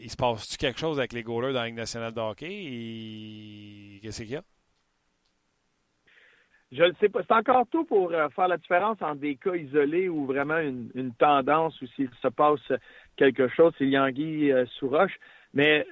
[0.00, 2.48] Il se passe-tu quelque chose avec les goalers dans la Ligue nationale de hockey?
[2.50, 4.00] Et...
[4.00, 4.42] Qu'est-ce qu'il y a?
[6.72, 7.20] Je ne sais pas.
[7.26, 11.12] C'est encore tôt pour euh, faire la différence entre des cas isolés ou vraiment une,
[11.18, 12.72] tendance ou s'il se passe
[13.16, 15.16] quelque chose, c'est Yangui euh, sous roche.
[15.52, 15.86] Mais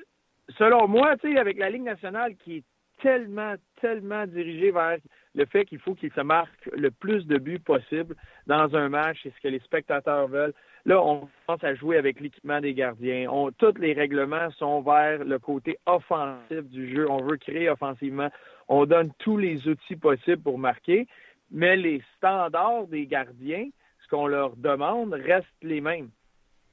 [0.56, 2.64] selon moi, avec la Ligue nationale qui est
[3.02, 4.98] tellement, tellement dirigée vers
[5.34, 8.16] le fait qu'il faut qu'il se marque le plus de buts possible
[8.46, 10.54] dans un match, c'est ce que les spectateurs veulent.
[10.84, 13.28] Là, on commence à jouer avec l'équipement des gardiens.
[13.58, 17.08] Tous les règlements sont vers le côté offensif du jeu.
[17.10, 18.30] On veut créer offensivement.
[18.68, 21.06] On donne tous les outils possibles pour marquer,
[21.50, 23.68] mais les standards des gardiens,
[24.02, 26.10] ce qu'on leur demande, restent les mêmes.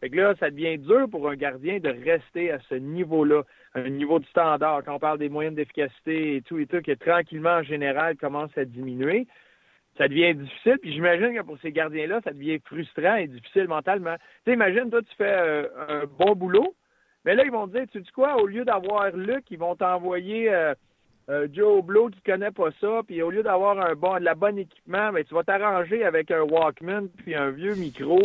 [0.02, 3.44] Fait que là, ça devient dur pour un gardien de rester à ce niveau-là,
[3.76, 4.84] un niveau de standard.
[4.84, 8.56] Quand on parle des moyens d'efficacité et tout et tout, qui tranquillement, en général, commence
[8.58, 9.26] à diminuer,
[9.98, 10.78] ça devient difficile.
[10.82, 14.16] Puis j'imagine que pour ces gardiens-là, ça devient frustrant et difficile mentalement.
[14.46, 16.76] Tu imagine, toi, tu fais euh, un bon boulot,
[17.24, 19.76] mais là, ils vont te dire, tu sais quoi, au lieu d'avoir Luc, ils vont
[19.76, 20.76] t'envoyer euh,
[21.30, 24.36] euh, Joe Blow qui connaît pas ça, puis au lieu d'avoir un bon, de la
[24.36, 28.22] bonne équipement, ben, tu vas t'arranger avec un Walkman puis un vieux micro,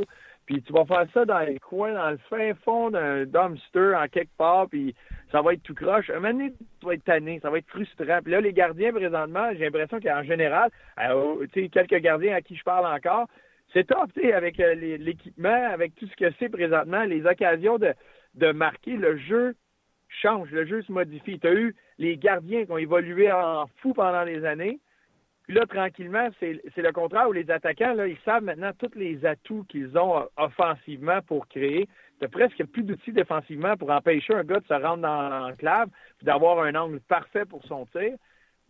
[0.47, 4.07] puis tu vas faire ça dans les coins, dans le fin fond d'un dumpster en
[4.09, 4.95] quelque part, puis
[5.31, 6.11] ça va être tout croche.
[6.11, 8.19] Un moment donné, tu vas être tanné, ça va être frustrant.
[8.23, 12.41] Puis là, les gardiens, présentement, j'ai l'impression qu'en général, euh, tu sais, quelques gardiens à
[12.41, 13.29] qui je parle encore,
[13.73, 17.79] c'est top, tu sais, avec euh, l'équipement, avec tout ce que c'est présentement, les occasions
[17.79, 17.95] de,
[18.35, 19.55] de marquer, le jeu
[20.23, 21.39] change, le jeu se modifie.
[21.39, 24.81] Tu as eu les gardiens qui ont évolué en fou pendant des années,
[25.51, 29.27] puis là, tranquillement, c'est le contraire où les attaquants, là, ils savent maintenant tous les
[29.27, 31.89] atouts qu'ils ont offensivement pour créer.
[32.23, 35.89] Tu presque plus d'outils défensivement pour empêcher un gars de se rendre dans l'enclave
[36.19, 38.13] puis d'avoir un angle parfait pour son tir.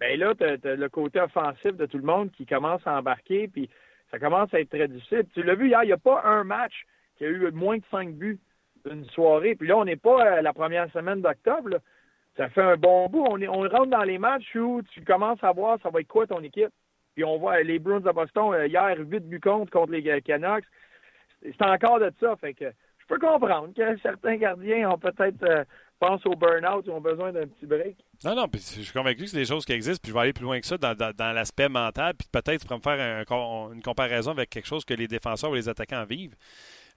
[0.01, 3.49] Bien là, tu as, le côté offensif de tout le monde qui commence à embarquer,
[3.49, 3.69] puis
[4.11, 5.27] ça commence à être très difficile.
[5.35, 6.87] Tu l'as vu hier, il n'y a pas un match
[7.19, 8.41] qui a eu moins de cinq buts
[8.85, 9.55] d'une soirée.
[9.55, 11.81] Puis là, on n'est pas la première semaine d'octobre
[12.37, 13.25] ça fait un bon bout.
[13.29, 16.27] On, on rentre dans les matchs où tu commences à voir ça va être quoi
[16.27, 16.71] ton équipe.
[17.15, 20.65] Puis on voit les Bruins de Boston euh, hier, 8 buts contre contre les Canucks.
[21.43, 22.37] C'est encore de ça.
[22.37, 25.65] Fait que je peux comprendre que certains gardiens ont peut-être euh,
[26.25, 27.97] au burn-out ou ont besoin d'un petit break.
[28.25, 30.23] Non, non, puis je suis convaincu que c'est des choses qui existent, puis je vais
[30.23, 33.27] aller plus loin que ça dans, dans, l'aspect mental, puis peut-être tu me faire
[33.73, 36.37] une comparaison avec quelque chose que les défenseurs ou les attaquants vivent.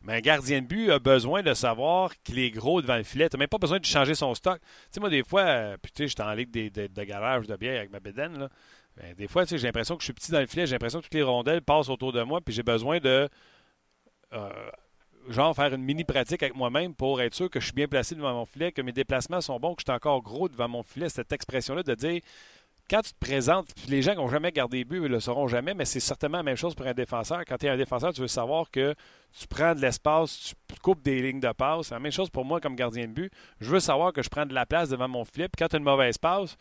[0.04, 3.30] Mais un gardien de but a besoin de savoir qu'il est gros devant le filet.
[3.30, 4.60] Tu n'as même pas besoin de changer son stock.
[4.60, 7.48] Tu sais, moi, des fois, euh, puis tu sais, j'étais en ligue de, de, garage
[7.48, 8.50] de bière avec ma bédaine, là.
[8.98, 10.74] Ben, des fois, tu sais, j'ai l'impression que je suis petit dans le filet, j'ai
[10.74, 13.28] l'impression que toutes les rondelles passent autour de moi, puis j'ai besoin de,
[14.34, 14.50] euh,
[15.30, 18.16] genre, faire une mini pratique avec moi-même pour être sûr que je suis bien placé
[18.16, 20.84] devant mon filet, que mes déplacements sont bons, que je suis encore gros devant mon
[20.84, 21.10] filet.
[21.10, 22.22] Cette expression-là de dire,
[22.90, 25.74] quand tu te présentes, les gens qui n'ont jamais gardé but, ils le sauront jamais,
[25.74, 27.44] mais c'est certainement la même chose pour un défenseur.
[27.48, 28.94] Quand tu es un défenseur, tu veux savoir que
[29.40, 31.88] tu prends de l'espace, tu coupes des lignes de passe.
[31.88, 33.32] C'est la même chose pour moi comme gardien de but.
[33.60, 35.24] Je veux savoir que je prends de la place devant mon.
[35.24, 36.58] Puis quand tu as une mauvaise passe,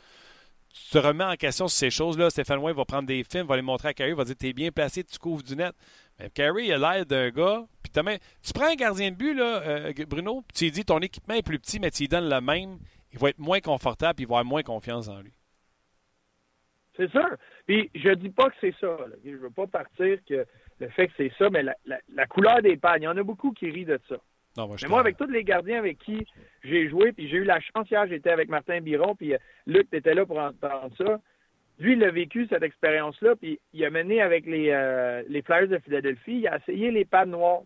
[0.73, 2.31] tu te remets en question sur ces choses-là.
[2.31, 4.71] Stéphane Way va prendre des films, va les montrer à Carey, va dire T'es bien
[4.71, 5.75] placé, tu couvres du net.
[6.19, 7.65] Mais Carey, il a l'air d'un gars.
[7.83, 11.35] Puis tu prends un gardien de but, là, euh, Bruno, tu lui dis Ton équipement
[11.35, 12.79] est plus petit, mais tu lui donnes le même.
[13.13, 15.33] Il va être moins confortable, puis il va avoir moins confiance en lui.
[16.97, 17.37] C'est sûr.
[17.67, 18.97] Puis je dis pas que c'est ça.
[19.25, 20.47] Je Je veux pas partir que
[20.81, 23.53] le fait que c'est ça, mais la, couleur des pannes, il y en a beaucoup
[23.53, 24.17] qui rient de ça.
[24.57, 26.27] moi, mais moi, avec tous les gardiens avec qui
[26.63, 29.87] j'ai joué, puis j'ai eu la chance hier, j'étais avec Martin Biron, puis euh, Luc
[29.93, 31.21] était là pour entendre ça.
[31.79, 35.69] Lui, il a vécu cette expérience-là, puis il a mené avec les, euh, les Flyers
[35.69, 37.63] de Philadelphie, il a essayé les pads noirs.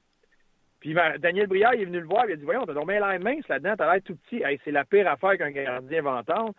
[0.80, 3.18] Puis Daniel Briard, il est venu le voir, il a dit Voyons, t'as bien l'air
[3.18, 4.42] mince là-dedans, t'as l'air tout petit.
[4.62, 6.52] c'est la pire affaire qu'un gardien va entendre.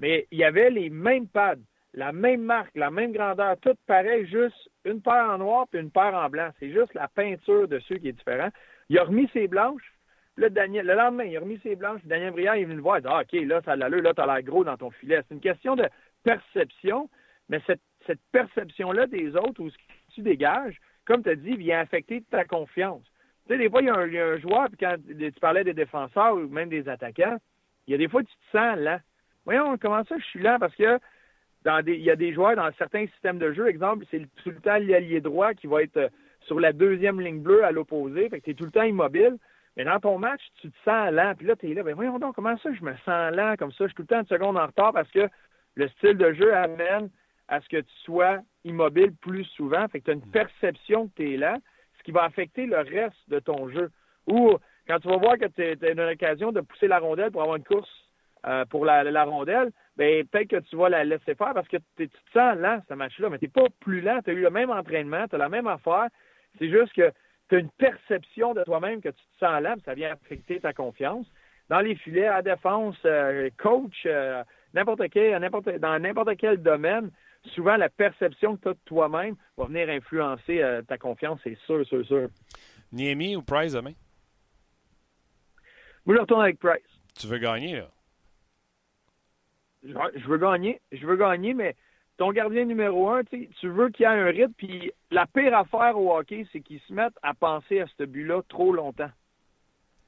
[0.00, 1.56] Mais il y avait les mêmes pads
[1.94, 5.90] la même marque, la même grandeur, tout pareil, juste une paire en noir puis une
[5.90, 6.50] paire en blanc.
[6.58, 8.52] C'est juste la peinture dessus qui est différente.
[8.88, 9.94] Il a remis ses blanches.
[10.36, 12.00] Là, Daniel, le lendemain, il a remis ses blanches.
[12.04, 12.98] Daniel Briand est venu le voir.
[12.98, 14.90] Il dit ah, OK, là, ça a l'allure, là, tu as l'air gros dans ton
[14.90, 15.22] filet.
[15.28, 15.88] C'est une question de
[16.24, 17.08] perception,
[17.48, 17.80] mais cette,
[18.32, 19.82] perception-là des autres ou ce que
[20.14, 20.76] tu dégages,
[21.06, 23.04] comme tu as dit, vient affecter ta confiance.
[23.46, 26.34] Tu sais, des fois, il y, a un, joueur, puis quand tu parlais des défenseurs
[26.34, 27.38] ou même des attaquants,
[27.86, 29.00] il y a des fois, tu te sens lent.
[29.44, 30.58] Voyons, comment ça, je suis lent?
[30.58, 30.98] Parce que
[31.86, 34.78] il y a des joueurs dans certains systèmes de jeu, exemple, c'est tout le temps
[34.78, 36.08] l'allié droit qui va être euh,
[36.42, 39.38] sur la deuxième ligne bleue à l'opposé, fait que tu es tout le temps immobile.
[39.76, 42.18] Mais dans ton match, tu te sens lent, puis là, tu es là, ben voyons
[42.18, 44.26] donc, comment ça, je me sens lent comme ça, je suis tout le temps une
[44.26, 45.28] seconde en retard parce que
[45.74, 47.10] le style de jeu amène
[47.48, 51.14] à ce que tu sois immobile plus souvent, fait que tu as une perception que
[51.16, 51.58] tu es lent,
[51.98, 53.90] ce qui va affecter le reste de ton jeu.
[54.28, 54.56] Ou
[54.86, 57.56] quand tu vas voir que tu as une occasion de pousser la rondelle pour avoir
[57.56, 57.90] une course
[58.46, 61.76] euh, pour la, la rondelle, ben peut-être que tu vas la laisser faire parce que
[61.96, 64.40] tu te sens lent, ce match-là, mais tu n'es pas plus lent, tu as eu
[64.40, 66.08] le même entraînement, tu as la même affaire.
[66.58, 67.10] C'est juste que
[67.48, 70.72] tu as une perception de toi-même que tu te sens lent, ça vient affecter ta
[70.72, 71.26] confiance.
[71.68, 77.10] Dans les filets, à défense, euh, coach, euh, n'importe quel, n'importe, dans n'importe quel domaine,
[77.54, 81.56] souvent la perception que tu as de toi-même va venir influencer euh, ta confiance, c'est
[81.64, 82.28] sûr, sûr, sûr.
[82.92, 83.94] Niemi ou Price demain?
[86.04, 87.00] Moi, je retourne avec Price.
[87.18, 87.88] Tu veux gagner, là?
[89.84, 90.80] Je veux gagner.
[90.92, 91.76] Je veux gagner, mais
[92.16, 94.52] ton gardien numéro un, tu veux qu'il y ait un rythme.
[94.56, 98.42] Puis la pire affaire au hockey, c'est qu'ils se mettent à penser à ce but-là
[98.48, 99.10] trop longtemps.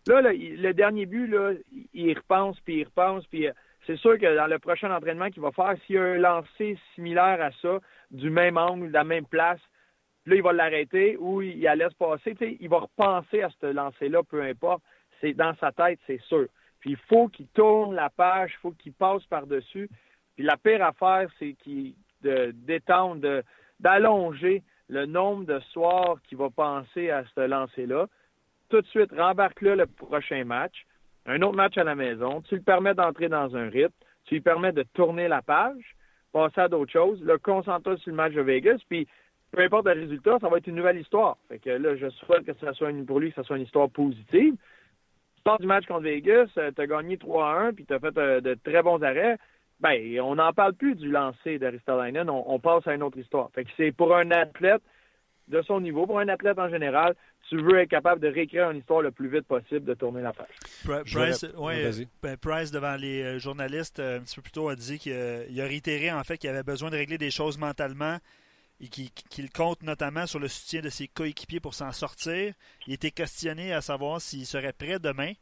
[0.07, 1.53] Là, le dernier but, là,
[1.93, 3.53] il repense, puis il repense, puis euh,
[3.87, 6.79] c'est sûr que dans le prochain entraînement qu'il va faire, s'il y a un lancer
[6.95, 7.81] similaire à ça,
[8.13, 9.61] du même angle, de la même place,
[10.27, 12.37] là, il va l'arrêter ou il la laisse passer.
[12.61, 14.83] il va repenser à ce lancer-là, peu importe.
[15.21, 16.47] C'est dans sa tête, c'est sûr.
[16.87, 19.91] Puis il faut qu'il tourne la page, il faut qu'il passe par-dessus.
[20.37, 23.43] Puis la pire affaire, c'est qu'il d'étendre,
[23.81, 28.07] d'allonger le nombre de soirs qu'il va penser à ce lancer-là.
[28.69, 30.87] Tout de suite, rembarque-le le prochain match.
[31.27, 32.41] Un autre match à la maison.
[32.43, 33.93] Tu lui permets d'entrer dans un rythme.
[34.27, 35.97] Tu lui permets de tourner la page,
[36.33, 37.21] passer à d'autres choses.
[37.21, 38.79] Le concentre sur le match de Vegas.
[38.89, 39.09] Puis,
[39.51, 41.37] peu importe le résultat, ça va être une nouvelle histoire.
[41.49, 43.65] Fait que là, je souhaite que ça soit une, pour lui, que ça soit une
[43.65, 44.55] histoire positive.
[45.47, 48.19] Tu pars du match contre Vegas, euh, tu as gagné 3-1, puis tu as fait
[48.19, 49.39] euh, de très bons arrêts
[49.79, 51.71] ben, on n'en parle plus du lancer de
[52.29, 53.51] On, on, passe à une autre histoire.
[53.55, 54.83] Fait que c'est pour un athlète
[55.47, 57.15] de son niveau, pour un athlète en général,
[57.49, 60.33] tu veux être capable de réécrire une histoire le plus vite possible, de tourner la
[60.33, 60.49] page.
[60.85, 61.45] Price,
[62.21, 65.13] ben, Price devant les euh, journalistes, euh, un petit peu plus tôt, a dit qu'il
[65.13, 68.17] a réitéré en fait qu'il avait besoin de régler des choses mentalement
[68.81, 72.53] et qu'il compte notamment sur le soutien de ses coéquipiers pour s'en sortir.
[72.87, 75.33] Il était questionné à savoir s'il serait prêt demain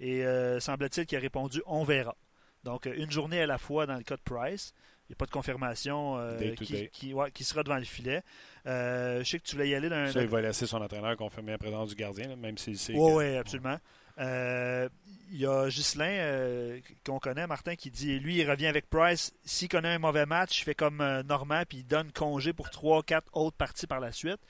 [0.00, 2.16] et euh, semble-t-il qu'il a répondu on verra.
[2.64, 4.74] Donc, euh, une journée à la fois dans le cas de Price.
[5.08, 8.22] Il n'y a pas de confirmation euh, qui, sera devant le filet.
[8.66, 11.16] Euh, je sais que tu voulais y aller dans Ça, il va laisser son entraîneur
[11.16, 12.92] confirmer la présence du gardien, même s'il sait.
[12.94, 13.76] Oui, oui, absolument.
[14.18, 19.32] Il y a Ghislain, qu'on connaît, Martin, qui dit lui, il revient avec Price.
[19.44, 23.02] S'il connaît un mauvais match, il fait comme Normand, puis il donne congé pour trois,
[23.02, 24.40] quatre autres parties par la suite.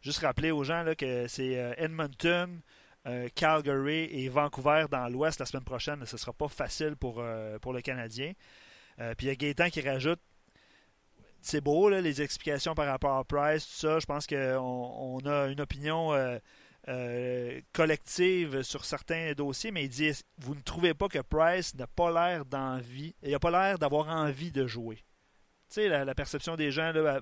[0.00, 2.60] Juste rappeler aux gens que c'est Edmonton,
[3.08, 6.04] euh, Calgary et Vancouver dans l'Ouest la semaine prochaine.
[6.04, 8.32] Ce ne sera pas facile pour, euh, pour le Canadien.
[9.00, 10.20] Euh, puis il y a Gaétan qui rajoute
[11.40, 14.00] c'est beau, les explications par rapport à Price, tout ça.
[14.00, 16.12] Je pense qu'on on a une opinion
[17.72, 22.10] collective sur certains dossiers, mais il dit Vous ne trouvez pas que Price n'a pas
[22.10, 24.96] l'air d'envie, il n'a pas l'air d'avoir envie de jouer.
[25.68, 27.20] Tu sais, la, perception des gens, là,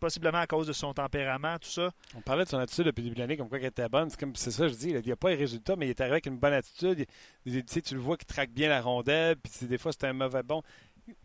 [0.00, 1.90] possiblement à cause de son tempérament, tout ça.
[2.14, 4.08] On parlait de son attitude depuis le début de l'année, comme quoi qu'elle était bonne.
[4.34, 4.90] C'est ça, je dis.
[4.90, 7.06] il n'y a pas les résultats, mais il est arrivé avec une bonne attitude.
[7.44, 10.62] tu le vois qu'il traque bien la rondelle, puis des fois, c'est un mauvais bon.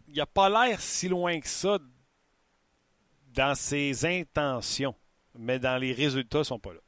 [0.08, 1.80] Il n'a pas l'air si loin que ça
[3.34, 4.95] dans ses intentions,
[5.38, 6.80] mais dans les résultats, ils sont pas là.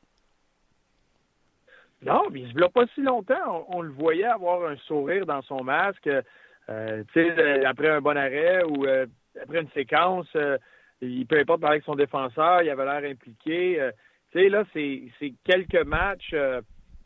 [2.06, 3.66] Non, mais il ne se pas si longtemps.
[3.70, 6.10] On, le voyait avoir un sourire dans son masque.
[6.70, 7.04] Euh,
[7.66, 9.06] après un bon arrêt ou euh,
[9.42, 10.58] après une séquence, euh,
[11.02, 13.92] il peu importe parler avec son défenseur, il avait l'air impliqué.
[14.34, 16.36] Là, c'est quelques matchs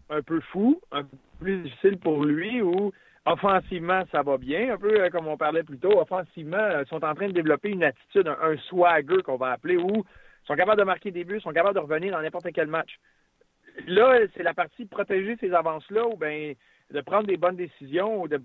[0.09, 2.91] un peu fous, un peu plus difficiles pour lui, où
[3.25, 5.99] offensivement, ça va bien, un peu comme on parlait plus tôt.
[5.99, 9.89] Offensivement, ils sont en train de développer une attitude, un, swagger qu'on va appeler, où
[9.95, 12.67] ils sont capables de marquer des buts, ils sont capables de revenir dans n'importe quel
[12.67, 12.99] match.
[13.87, 16.53] Là, c'est la partie protéger ces avances-là, ou bien
[16.91, 18.39] de prendre des bonnes décisions, ou de,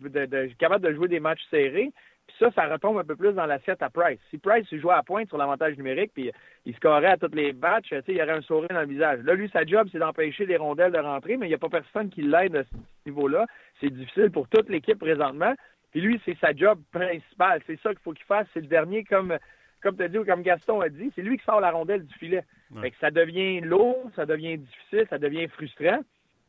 [0.59, 1.93] capable de jouer des matchs serrés.
[2.27, 4.19] Puis ça, ça retombe un peu plus dans l'assiette à Price.
[4.31, 6.31] Si Price jouait à pointe sur l'avantage numérique, puis
[6.67, 9.21] il scorait à toutes les matchs, il y aurait un sourire dans le visage.
[9.21, 11.71] Là, lui, sa job, c'est d'empêcher les rondelles de rentrer, mais il n'y a pas
[11.71, 12.69] personne qui l'aide à ce
[13.07, 13.47] niveau-là.
[13.81, 15.55] C'est difficile pour toute l'équipe présentement.
[15.91, 17.63] Puis lui, c'est sa job principale.
[17.67, 18.47] C'est ça qu'il faut qu'il fasse.
[18.53, 19.39] C'est le dernier, comme,
[19.83, 22.05] comme tu as dit ou comme Gaston a dit, c'est lui qui sort la rondelle
[22.05, 22.45] du filet.
[22.81, 26.01] Fait que ça devient lourd, ça devient difficile, ça devient frustrant.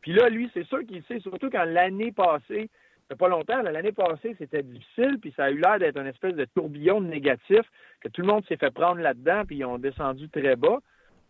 [0.02, 2.70] Puis là, lui, c'est sûr qu'il sait, surtout quand l'année passée,
[3.16, 6.46] pas longtemps, l'année passée, c'était difficile, puis ça a eu l'air d'être une espèce de
[6.46, 7.62] tourbillon négatif,
[8.02, 10.80] que tout le monde s'est fait prendre là-dedans, puis ils ont descendu très bas.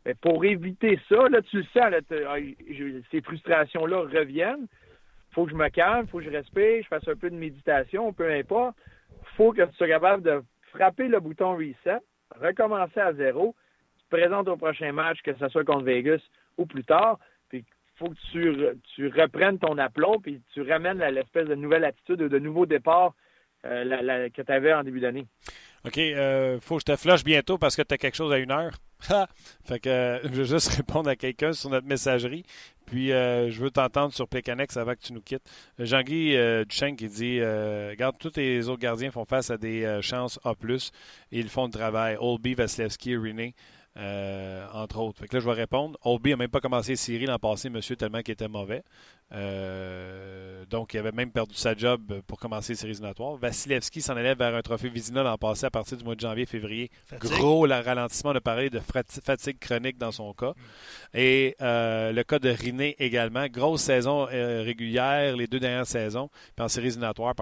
[0.06, 1.94] Mais pour éviter ça, là, tu le sens,
[2.28, 2.36] ah,
[3.12, 4.68] ces frustrations-là reviennent.
[5.32, 8.12] faut que je me calme, faut que je respire, je fasse un peu de méditation,
[8.14, 8.76] peu importe.
[9.36, 10.42] faut que tu sois capable de
[10.72, 12.00] frapper le bouton reset,
[12.36, 13.56] recommencer à zéro,
[13.98, 16.22] tu te présentes au prochain match, que ce soit contre Vegas
[16.58, 17.20] ou plus tard,
[18.00, 18.56] faut que tu,
[18.96, 23.14] tu reprennes ton aplomb puis tu ramènes l'espèce de nouvelle attitude, de nouveau départ
[23.66, 25.28] euh, que tu avais en début d'année.
[25.86, 28.38] OK, euh, faut que je te flush bientôt parce que tu as quelque chose à
[28.38, 28.72] une heure.
[29.02, 32.44] Fait que euh, je vais juste répondre à quelqu'un sur notre messagerie.
[32.86, 35.48] Puis euh, je veux t'entendre sur Pécanex avant que tu nous quittes.
[35.78, 36.36] Jean-Guy
[36.68, 40.54] Duchesne qui dit Regarde, tous les autres gardiens font face à des chances A.
[41.32, 42.18] Ils font le travail.
[42.20, 43.54] Olby, Vasilevski René
[43.98, 45.20] euh, entre autres.
[45.20, 45.98] Fait que là, je vais répondre.
[46.04, 48.84] Oldby n'a même pas commencé les séries l'an passé, monsieur, tellement qu'il était mauvais.
[49.32, 53.36] Euh, donc, il avait même perdu sa job pour commencer les séries éliminatoires.
[53.36, 56.92] Vasilevski s'en allait vers un trophée Vizina l'an passé à partir du mois de janvier-février.
[57.20, 60.54] Gros le ralentissement, on a parlé de fatigue chronique dans son cas.
[61.14, 63.48] Et euh, le cas de Riné également.
[63.48, 66.30] Grosse saison régulière les deux dernières saisons.
[66.56, 67.34] Puis en séries éliminatoires,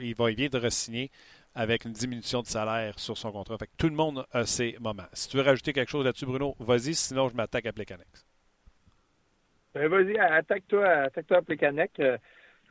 [0.00, 1.10] il va bien de re-signer
[1.54, 3.58] avec une diminution de salaire sur son contrat.
[3.58, 5.08] Fait que tout le monde a ses moments.
[5.12, 8.26] Si tu veux rajouter quelque chose là-dessus, Bruno, vas-y, sinon je m'attaque à Plecanex.
[9.74, 11.92] Ben vas-y, attaque-toi attaque à Plecanex.
[12.00, 12.16] Euh,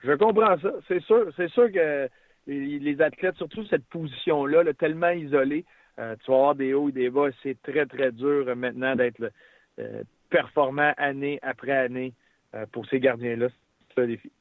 [0.04, 0.72] je comprends ça.
[0.88, 2.10] C'est sûr, c'est sûr que
[2.48, 5.66] les, athlètes, surtout cette position-là, tellement isolée,
[6.00, 7.28] euh, tu vas avoir des hauts et des bas.
[7.44, 9.32] C'est très, très dur maintenant d'être
[9.80, 12.14] euh, performant année après année
[12.72, 13.50] pour ces gardiens-là.
[13.94, 14.32] C'est un défi.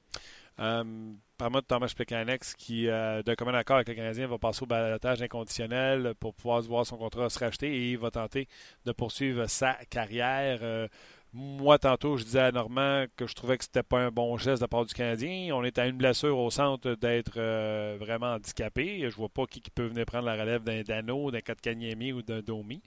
[1.39, 4.63] Par moi de Thomas Plekanex qui, euh, d'un commun accord avec le Canadien, va passer
[4.63, 8.49] au balotage inconditionnel pour pouvoir voir son contrat se racheter et il va tenter
[8.87, 10.61] de poursuivre sa carrière.
[10.63, 10.89] Euh,
[11.35, 14.61] moi, tantôt, je disais à Normand que je trouvais que c'était pas un bon geste
[14.61, 15.55] de la part du Canadien.
[15.55, 19.01] On est à une blessure au centre d'être euh, vraiment handicapé.
[19.11, 22.41] Je vois pas qui, peut venir prendre la relève d'un Dano, d'un Katkaniemi ou d'un
[22.41, 22.81] Domi.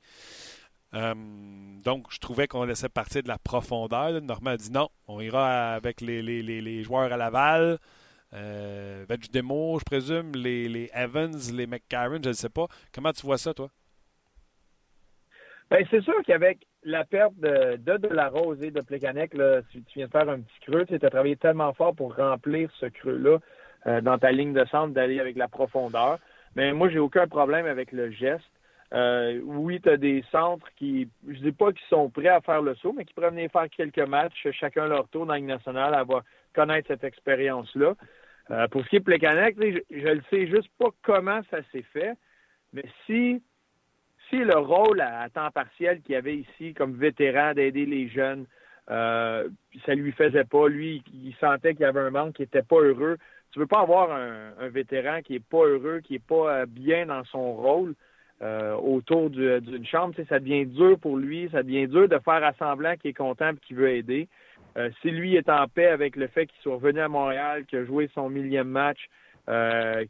[0.91, 4.19] donc, je trouvais qu'on laissait partir de la profondeur.
[4.21, 7.77] Normand a dit non, on ira avec les, les, les joueurs à Laval.
[8.33, 12.67] Euh, Demo, je présume, les, Evans, les McCarron, je ne sais pas.
[12.93, 13.69] Comment tu vois ça, toi?
[15.69, 20.07] Ben, c'est sûr qu'avec la perte de, de, la rose et de Plekanec, tu viens
[20.07, 23.37] de faire un petit creux, tu as travaillé tellement fort pour remplir ce creux-là
[23.87, 26.17] euh, dans ta ligne de centre, d'aller avec la profondeur.
[26.55, 28.49] Mais moi, j'ai aucun problème avec le geste.
[28.93, 32.63] Euh, oui, tu as des centres qui, je dis pas qu'ils sont prêts à faire
[32.63, 35.93] le saut, mais qui pourraient venir faire quelques matchs, chacun leur tour dans la nationale,
[35.93, 36.23] avoir
[36.55, 37.93] connaître cette expérience-là.
[38.51, 42.13] Euh, pour ce qui est Plekanec, je ne sais juste pas comment ça s'est fait,
[42.73, 43.41] mais si,
[44.29, 48.45] si le rôle à, temps partiel qu'il avait ici comme vétéran d'aider les jeunes,
[48.89, 49.47] euh,
[49.85, 52.79] ça lui faisait pas, lui, il sentait qu'il y avait un manque, qu'il n'était pas
[52.81, 53.17] heureux.
[53.51, 56.65] Tu ne veux pas avoir un, vétéran qui n'est pas heureux, qui n'est pas euh,
[56.67, 57.95] bien dans son rôle
[58.41, 60.15] euh, autour d'une chambre.
[60.27, 63.57] ça devient dur pour lui, ça devient dur de faire assemblant qu'il est content et
[63.57, 64.27] qu'il veut aider.
[64.79, 67.79] Euh, si lui est en paix avec le fait qu'il soit revenu à Montréal, qu'il
[67.79, 68.99] a joué son millième match,
[69.49, 70.05] euh,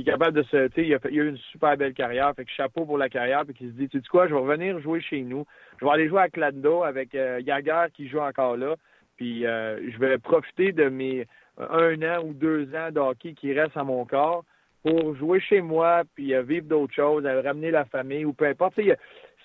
[0.00, 0.80] est capable de se.
[0.80, 3.44] Il a, il a eu une super belle carrière, fait que chapeau pour la carrière,
[3.44, 5.44] puis qu'il se dit Tu sais quoi, je vais revenir jouer chez nous.
[5.78, 7.42] Je vais aller jouer à Clando avec euh,
[7.92, 8.76] qui joue encore là.
[9.16, 11.26] Puis euh, je vais profiter de mes
[11.58, 14.44] un an ou deux ans de qui restent à mon corps
[14.82, 18.80] pour jouer chez moi, puis vivre d'autres choses, ramener la famille ou peu importe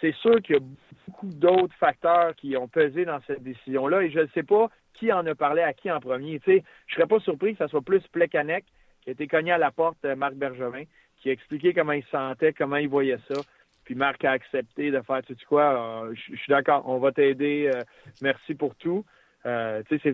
[0.02, 0.62] c'est sûr qu'il y a
[1.08, 5.12] beaucoup d'autres facteurs qui ont pesé dans cette décision-là et je ne sais pas qui
[5.12, 6.40] en a parlé à qui en premier.
[6.40, 8.66] Tu sais, je serais pas surpris que ce soit plus Plekanec
[9.02, 10.84] qui a été cogné à la porte de Marc Bergevin,
[11.18, 13.42] qui a expliqué comment il se sentait, comment il voyait ça.
[13.86, 17.12] Puis Marc a accepté de faire, tu sais quoi, euh, je suis d'accord, on va
[17.12, 17.84] t'aider, euh,
[18.22, 19.06] merci pour tout.
[19.46, 20.14] Euh, tu sais,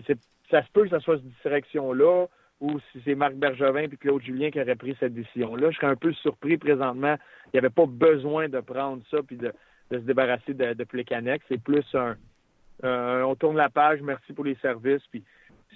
[0.50, 2.26] ça se peut que ce soit cette direction-là
[2.60, 5.70] ou si c'est Marc Bergevin puis Claude Julien qui auraient pris cette décision-là.
[5.70, 7.16] Je serais un peu surpris présentement.
[7.46, 9.52] Il n'y avait pas besoin de prendre ça puis de,
[9.90, 10.86] de se débarrasser de, de
[11.48, 12.16] C'est plus un,
[12.82, 15.22] on tourne la page, merci pour les services, puis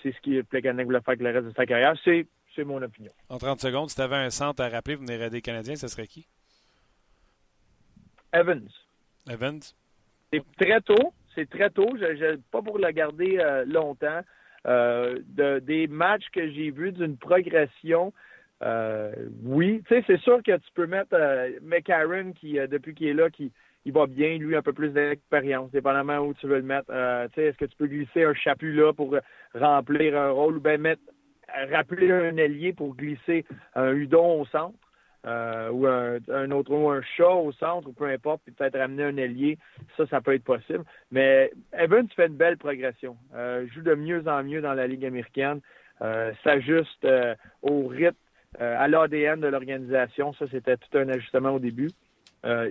[0.03, 1.95] c'est ce que Plekanec voulait faire avec le reste de sa carrière.
[2.05, 3.13] C'est, c'est mon opinion.
[3.29, 5.89] En 30 secondes, si tu avais un centre à rappeler venir aider les Canadiens, ce
[5.89, 6.27] serait qui?
[8.33, 8.69] Evans.
[9.29, 9.61] Evans?
[10.33, 11.13] C'est très tôt.
[11.35, 11.97] C'est très tôt.
[11.97, 14.21] Je, pas pour le garder euh, longtemps.
[14.67, 18.13] Euh, de, des matchs que j'ai vus d'une progression,
[18.63, 19.13] euh,
[19.45, 19.83] oui.
[19.89, 21.17] Tu sais, c'est sûr que tu peux mettre
[21.63, 23.53] McCarron, qui, depuis qu'il est là, qui,
[23.89, 26.91] il va bien, lui, un peu plus d'expérience, dépendamment où tu veux le mettre.
[26.91, 29.17] Euh, est-ce que tu peux glisser un chapu là pour
[29.55, 31.01] remplir un rôle ou bien mettre
[31.73, 34.79] rappeler un ailier pour glisser un hudon au centre
[35.27, 39.05] euh, ou un, autre ou un chat au centre ou peu importe, puis peut-être ramener
[39.05, 39.59] un ailier,
[39.97, 40.85] ça, ça peut être possible.
[41.11, 43.17] Mais Evans fait une belle progression.
[43.35, 45.61] Euh, joue de mieux en mieux dans la Ligue américaine,
[46.03, 47.07] euh, s'ajuste
[47.63, 48.17] au rythme,
[48.61, 50.35] à l'ADN de l'organisation.
[50.35, 51.91] Ça, c'était tout un ajustement au début.
[52.45, 52.71] Euh,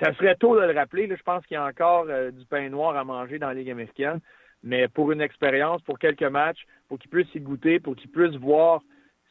[0.00, 1.08] ça serait tôt de le rappeler.
[1.08, 3.70] je pense qu'il y a encore euh, du pain noir à manger dans la Ligue
[3.70, 4.20] américaine.
[4.62, 8.36] Mais pour une expérience, pour quelques matchs, pour qu'il puisse y goûter, pour qu'il puisse
[8.36, 8.80] voir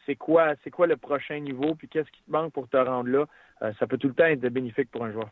[0.05, 3.09] c'est quoi, c'est quoi le prochain niveau, puis qu'est-ce qui te manque pour te rendre
[3.09, 3.25] là,
[3.61, 5.29] euh, ça peut tout le temps être bénéfique pour un joueur.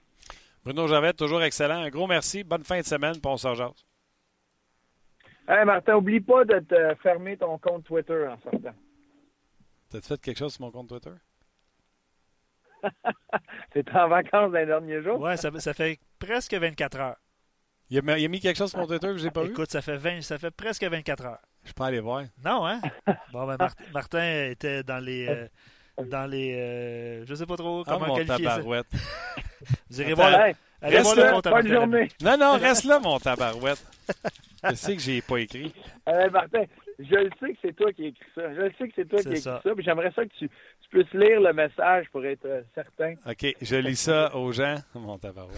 [0.63, 1.81] Bruno Javet, toujours excellent.
[1.81, 2.43] Un gros merci.
[2.43, 3.47] Bonne fin de semaine, pour on se
[5.47, 8.75] Hey Martin, oublie pas de te fermer ton compte Twitter en sortant.
[9.89, 11.09] T'as-tu fait quelque chose sur mon compte Twitter?
[13.73, 15.19] T'es en vacances les derniers jours?
[15.19, 17.17] Ouais, ça, ça, fait presque 24 heures.
[17.89, 19.53] Il a, il a, mis quelque chose sur mon Twitter que j'ai pas Écoute, vu?
[19.53, 21.39] Écoute, ça fait 20, ça fait presque 24 heures.
[21.63, 22.23] Je peux aller voir.
[22.43, 22.81] Non, hein?
[23.33, 23.57] Bon, ben,
[23.93, 25.27] Martin était dans les.
[25.27, 25.47] Euh,
[26.05, 26.55] dans les.
[26.55, 28.59] Euh, je sais pas trop ah, comment qualifier ça.
[29.89, 31.31] Vous irez Attends, voir, le- Hey, allez reste voir le là.
[31.33, 32.07] compte bonne journée.
[32.21, 33.85] Non, non, reste là, mon tabarouette.
[34.63, 35.73] Je sais que j'ai pas écrit.
[36.07, 36.63] Euh, Martin,
[36.99, 38.53] je le sais que c'est toi qui as écrit ça.
[38.53, 39.61] Je le sais que c'est toi qui as ça.
[39.63, 43.13] Puis j'aimerais ça que tu, tu puisses lire le message pour être euh, certain.
[43.25, 44.75] OK, je lis ça aux gens.
[44.95, 45.57] Mon tabarouette.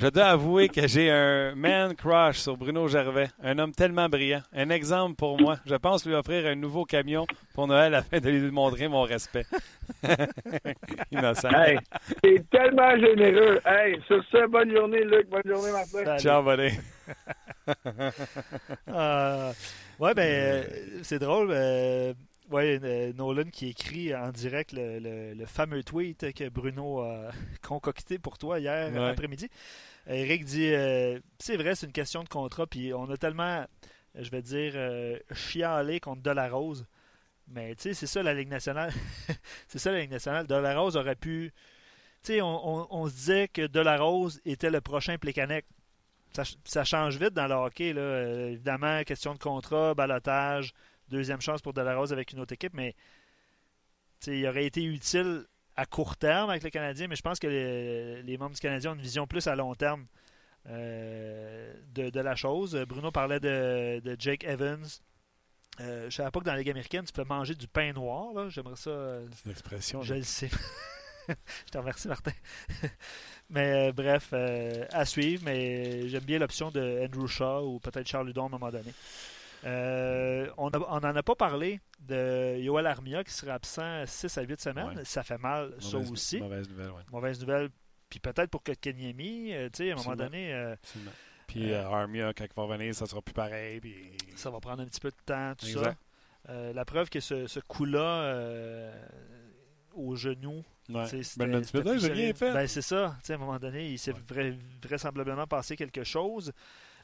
[0.00, 4.42] Je dois avouer que j'ai un man crush sur Bruno Gervais, un homme tellement brillant,
[4.52, 5.56] un exemple pour moi.
[5.66, 9.44] Je pense lui offrir un nouveau camion pour Noël afin de lui montrer mon respect.
[11.10, 11.50] Innocent.
[11.50, 11.78] Hey,
[12.22, 13.58] t'es tellement généreux.
[13.66, 15.28] Hey, sur ce, bonne journée, Luc.
[15.28, 16.16] Bonne journée, Martin.
[16.18, 16.78] Ciao, buddy.
[18.88, 19.52] Euh,
[20.00, 21.50] ouais, ben, euh, c'est drôle.
[21.50, 22.12] euh,
[22.50, 27.30] ouais, euh, Nolan qui écrit en direct le, le- le fameux tweet que Bruno a
[27.62, 29.08] concocté pour toi hier Ouais.
[29.10, 29.48] après-midi.
[30.06, 33.66] Eric dit euh, c'est vrai, c'est une question de contrat, puis on a tellement,
[34.14, 36.86] je vais dire, euh, chialé contre Delarose.
[37.50, 38.92] Mais tu sais, c'est ça la Ligue nationale.
[39.68, 40.46] c'est ça la Ligue nationale.
[40.46, 41.52] Delarose aurait pu.
[42.22, 45.64] Tu sais, on, on- on se disait que Delarose était le prochain Plekanec.
[46.34, 47.92] Ça, ch- ça change vite dans le hockey.
[47.92, 48.00] Là.
[48.00, 50.72] Euh, évidemment, question de contrat, balotage,
[51.08, 52.94] deuxième chance pour Delarose avec une autre équipe, mais
[54.26, 55.44] il aurait été utile
[55.76, 58.90] à court terme avec le Canadien, mais je pense que les, les membres du Canadien
[58.90, 60.06] ont une vision plus à long terme
[60.68, 62.74] euh, de, de la chose.
[62.88, 64.84] Bruno parlait de, de Jake Evans.
[65.80, 67.92] Euh, je ne savais pas que dans la Ligue américaine, tu peux manger du pain
[67.92, 68.50] noir.
[68.50, 68.90] J'aimerais ça.
[68.90, 70.02] euh, C'est une expression.
[70.02, 70.50] je le sais.
[71.66, 72.32] je te remercie, Martin.
[73.50, 75.42] mais euh, bref, euh, à suivre.
[75.44, 78.92] Mais j'aime bien l'option de Andrew Shaw ou peut-être Charles Ludon à un moment donné.
[79.64, 84.60] Euh, on n'en a pas parlé de Yoel Armia qui sera absent 6 à 8
[84.60, 84.98] semaines.
[84.98, 85.04] Ouais.
[85.04, 86.38] Ça fait mal, ça aussi.
[86.40, 86.92] Mauvaise nouvelle.
[87.10, 87.68] Mauvaise nouvelle.
[88.08, 90.74] Puis peut-être pour que Kenyemi, tu sais, à un moment donné.
[91.48, 93.80] Puis euh, Armia, quand il va revenir, ça sera plus pareil.
[93.80, 93.96] Puis...
[94.36, 95.96] ça va prendre un petit peu de temps, tout ça.
[96.50, 99.06] Euh, la preuve que ce, ce coup-là euh,
[99.94, 101.06] au genou, Ouais.
[101.06, 102.52] C'était Smith, j'ai rien fait.
[102.52, 103.16] Ben, c'est ça.
[103.28, 104.20] À un moment donné, il s'est Ouais.
[104.50, 106.52] vra- vraisemblablement passé quelque chose.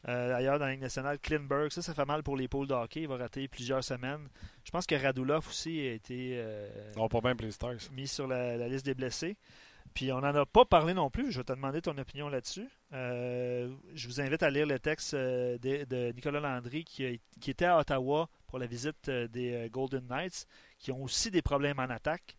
[0.09, 3.03] Euh, ailleurs, dans la Ligue nationale, Klinberg, ça, ça fait mal pour l'épaule de hockey.
[3.03, 4.29] Il va rater plusieurs semaines.
[4.65, 8.57] Je pense que Radulov aussi a été euh, Non, pas bien les mis sur la,
[8.57, 9.37] la liste des blessés.
[9.95, 11.31] Puis on n'en a pas parlé non plus.
[11.31, 12.69] Je vais te demander ton opinion là-dessus.
[12.93, 17.65] Euh, je vous invite à lire le texte euh, de, de Nicolas Landry qui, était
[17.65, 20.47] à Ottawa pour la visite des Golden Knights,
[20.79, 22.37] qui ont aussi des problèmes en attaque.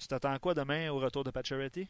[0.00, 1.88] Tu t'attends quoi demain au retour de Pacioretty?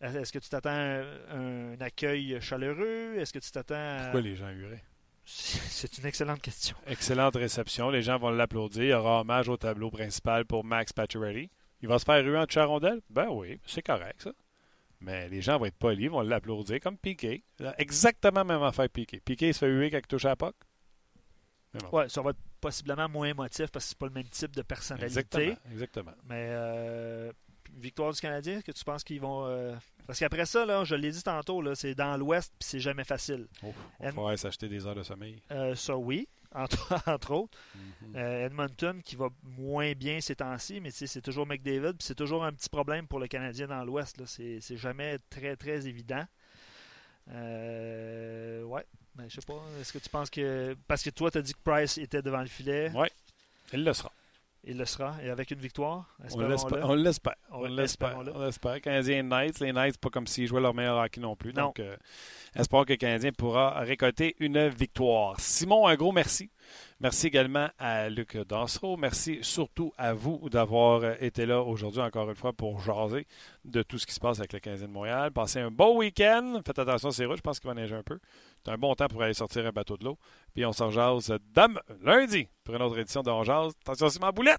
[0.00, 3.16] Est-ce que tu t'attends un, un accueil chaleureux?
[3.18, 4.02] Est-ce que tu t'attends à...
[4.04, 4.84] Pourquoi les gens huraient?
[5.24, 6.76] C'est une excellente question.
[6.86, 7.90] Excellente réception.
[7.90, 8.82] Les gens vont l'applaudir.
[8.82, 11.50] Il y aura hommage au tableau principal pour Max Pacioretty.
[11.80, 13.00] Il va se faire ruer en touchant la rondelle?
[13.10, 14.32] Ben oui, c'est correct, ça.
[15.00, 17.44] Mais les gens vont être polis, vont l'applaudir comme Piqué.
[17.76, 19.20] Exactement même affaire Piqué.
[19.20, 20.52] Piqué se fait huer quand il touche à la bon.
[21.92, 24.62] Ouais, ça va être possiblement moins émotif parce que c'est pas le même type de
[24.62, 25.06] personnalité.
[25.20, 25.54] Exactement.
[25.72, 26.14] Exactement.
[26.28, 27.32] Mais euh,
[27.76, 29.46] victoire du Canadien, est-ce que tu penses qu'ils vont.
[29.46, 29.74] euh,
[30.06, 33.04] Parce qu'après ça, là, je l'ai dit tantôt, là, c'est dans l'Ouest puis c'est jamais
[33.04, 33.46] facile.
[33.62, 35.40] Oh, Ed- falloir s'acheter des heures de sommeil.
[35.52, 37.58] Euh, ça, oui, entre, entre autres.
[37.74, 38.16] Mhm.
[38.16, 42.44] Euh, Edmonton qui va moins bien ces temps-ci, mais c'est toujours McDavid, puis c'est toujours
[42.44, 44.18] un petit problème pour le Canadien dans l'Ouest.
[44.18, 44.24] là.
[44.26, 46.24] C'est c'est jamais très, très évident.
[47.30, 49.60] Euh, ouais, ben, je sais pas.
[49.80, 50.76] Est-ce que tu penses que.
[50.86, 53.10] Parce que toi, tu as dit que Price était devant le filet, Ouais.
[53.72, 54.10] Il le sera.
[54.64, 56.88] il le sera, et avec une victoire, On l'espère.
[56.88, 57.36] On l'espère.
[57.50, 58.08] On l'espère.
[58.08, 58.32] espérons-le.
[58.34, 58.80] On l'espère.
[58.80, 59.60] Canadiens Knights.
[59.60, 61.52] Les Knights, pas comme s'ils jouaient leur meilleur hockey non plus.
[61.52, 61.66] Non.
[61.66, 61.96] Donc, euh,
[62.54, 65.38] espérons que le Canadien pourra récolter une victoire.
[65.38, 66.50] Simon, un gros merci.
[67.00, 68.96] Merci également à Luc Dansereau.
[68.96, 73.24] Merci surtout à vous d'avoir euh, été là aujourd'hui encore une fois pour jaser
[73.64, 75.30] de tout ce qui se passe avec le Canadien de Montréal.
[75.30, 76.60] Passez un bon week-end.
[76.66, 77.36] Faites attention, c'est rouge.
[77.36, 78.18] Je pense qu'il va neiger un peu.
[78.64, 80.18] C'est un bon temps pour aller sortir un bateau de l'eau.
[80.54, 81.32] Puis on s'en jase
[82.02, 83.74] lundi, pour une autre édition de On Jase.
[83.82, 84.58] Attention, c'est ma boulette!